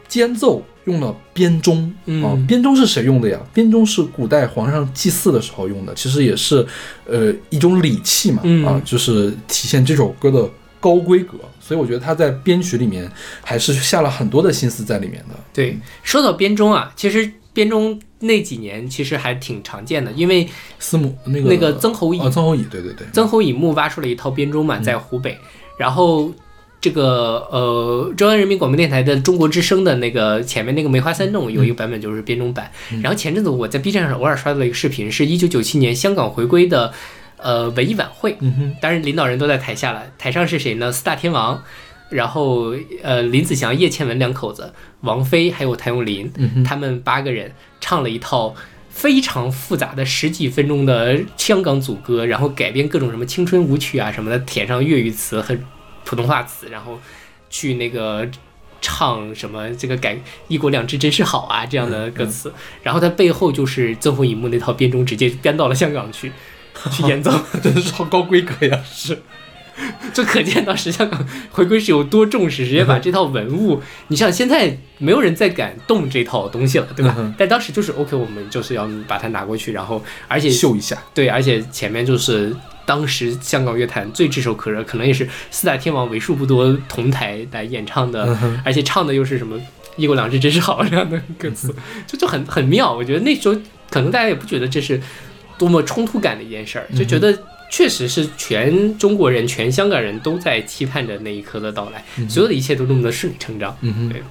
[0.07, 3.39] 间奏用了编钟啊、嗯编钟是谁用的呀？
[3.53, 6.65] 编钟是古代皇上祭祀的时候用的，其实也是
[7.05, 10.49] 呃一种礼器嘛，嗯啊，就是体现这首歌的
[10.79, 11.37] 高规格。
[11.59, 13.09] 所以我觉得他在编曲里面
[13.41, 15.35] 还是下了很多的心思在里面的。
[15.53, 20.45] 对，说到编钟啊，其实编钟那几年其实还挺常见的，因为
[20.79, 25.37] 司母那个那个曾侯乙哦，曾侯乙，对对对，曾侯乙墓挖出了一套编钟嘛，嗯在湖北，
[25.77, 26.29] 然后。
[26.83, 32.69] 这个呃，中央人民广播电台的中国之声的那个前面那个梅花三弄有一个版本就是编钟版。
[32.91, 36.91] 嗯然后前阵子我在 B 站上偶尔刷到了一个视频，是一九九七年香港回归的
[37.37, 40.91] 呃文艺晚会，嗯哼，当然领导人都在台下了，台上是谁呢？
[40.91, 41.63] 四大天王，
[42.09, 48.53] 然后呃林子祥、叶倩文两口子，王菲还有谭咏麟，嗯，他们八个人唱了一套
[48.89, 55.55] 非常复杂的十几分钟的香港组歌，然后改编各种什么青春舞曲啊什么的，填上粤语词和
[56.05, 56.99] 普通话词，然后
[57.49, 58.27] 去那个
[58.81, 60.17] 唱什么这个改
[60.47, 66.31] 一国两制真是好啊这样的歌词，然后他背后就是曾侯乙幕那套编钟直接编到了香港去
[66.91, 67.31] 去演奏，
[67.61, 69.21] 真的是好高规格呀，是。
[70.13, 77.15] 就可见当时香港回归是有多重视，直接把这套文物，你像现在没有人再敢动这套东西了，对吧？
[77.17, 82.55] 嗯但当时就是 OK，我们就是要把它拿过去，然后而且秀一下，对，而且前面就是
[82.85, 89.59] 当时香港乐坛最炙手可热，可能也是四大天王为数不多同台来演唱的，嗯而且唱的又是什么
[89.97, 91.73] “一国两制真是好”这样的歌词，
[92.07, 92.93] 就就很很妙。
[92.93, 93.55] 我觉得那时候
[93.89, 95.01] 可能大家也不觉得这是
[95.57, 97.37] 多么冲突感的一件事儿，就觉得。
[97.71, 103.75] 确实是全中国人、全香港人都在期盼着那一刻的到来，所有的一切都那么的顺理成章。
[103.81, 104.21] 嗯对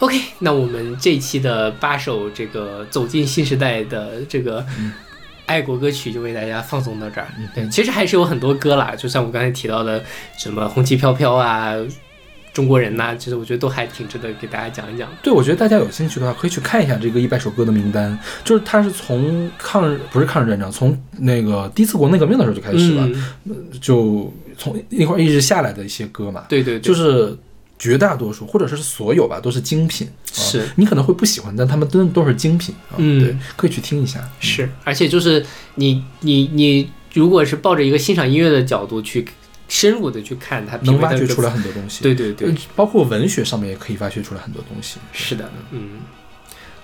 [0.00, 4.66] OK，那我们这一期的八首这个走进新时代的这个
[5.50, 7.26] 爱国歌曲就为大家放送到这儿。
[7.52, 10.00] 对，其实还是有很多歌啦，就像我刚才提到的
[10.38, 11.74] 什么红旗飘飘啊、
[12.52, 15.08] 中国人呐、其实我觉得都还挺值得给大家讲一讲。
[15.24, 18.16] 对，我觉得大家有兴趣的话，可以去看一下这个一百首歌的名单。
[18.44, 23.08] 就是它是从抗日不是抗日战争，从那个第一次国内革命的时候就开始了，
[23.44, 26.44] 嗯，就从那块儿一直下来的一些歌嘛。
[26.48, 27.36] 对对对，就是
[27.80, 30.06] 绝大多数或者是所有吧，都是精品。
[30.06, 32.94] 啊是你可能会不喜欢，但他们真的都是精品啊。
[32.98, 34.30] 嗯对，可以去听一下。
[34.38, 35.44] 是，而且就是
[35.74, 39.26] 你你你，如果是抱着一个欣赏音乐的角度去
[39.68, 41.50] 深入的去看它，能挖掘出来。
[41.50, 42.02] 很多东西。
[42.04, 44.98] 对对对呃，，包括文学上面也可以挖掘出来很多东西。
[45.12, 46.00] 是的，嗯。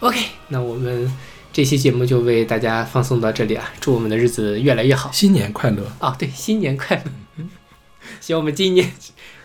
[0.01, 0.18] OK，
[0.48, 1.10] 那我们
[1.52, 5.82] 这期节目就为大家放送到这里啊，祝我们的日子越来越好新年快乐！
[5.98, 6.14] 啊！
[6.18, 7.44] 对，新年快乐！
[8.20, 8.90] 希望我们今年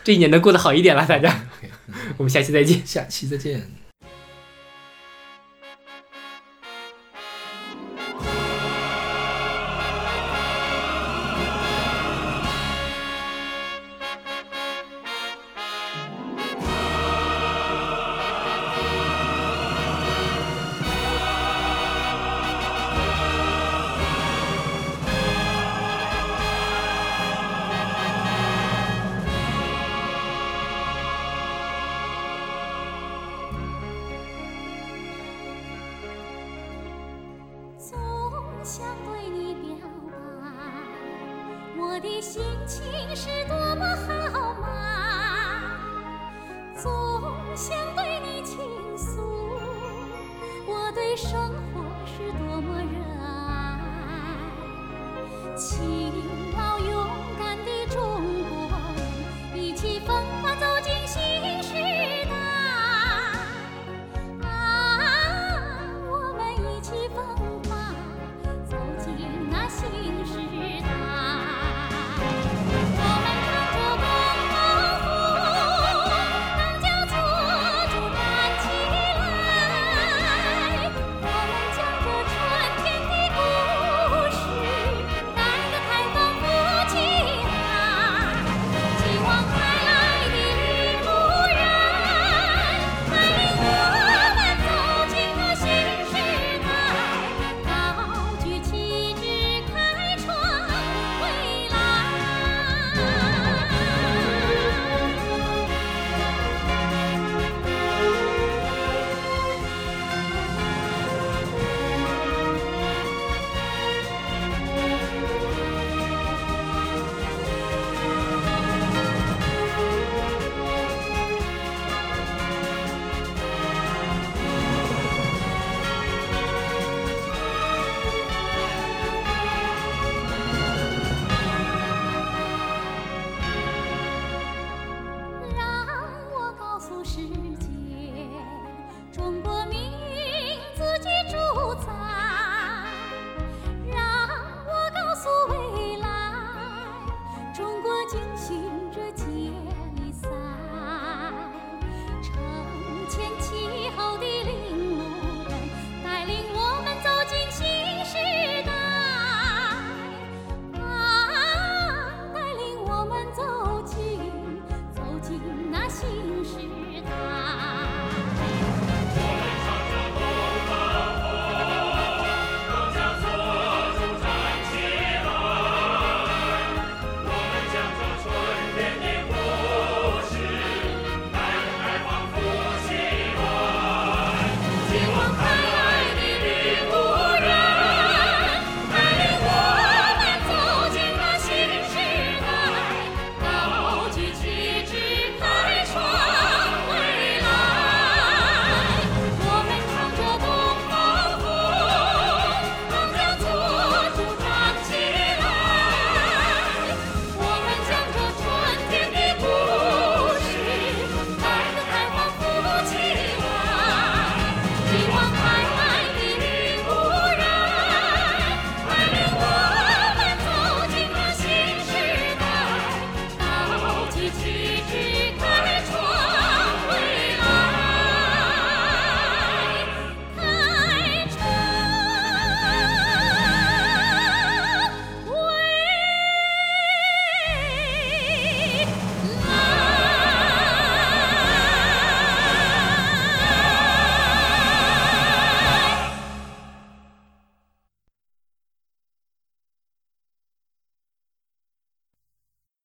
[0.03, 1.29] 这一年能过得好一点了，大家。
[1.57, 1.69] OK，
[2.17, 2.81] 我们下期再见。
[2.85, 3.80] 下期再见。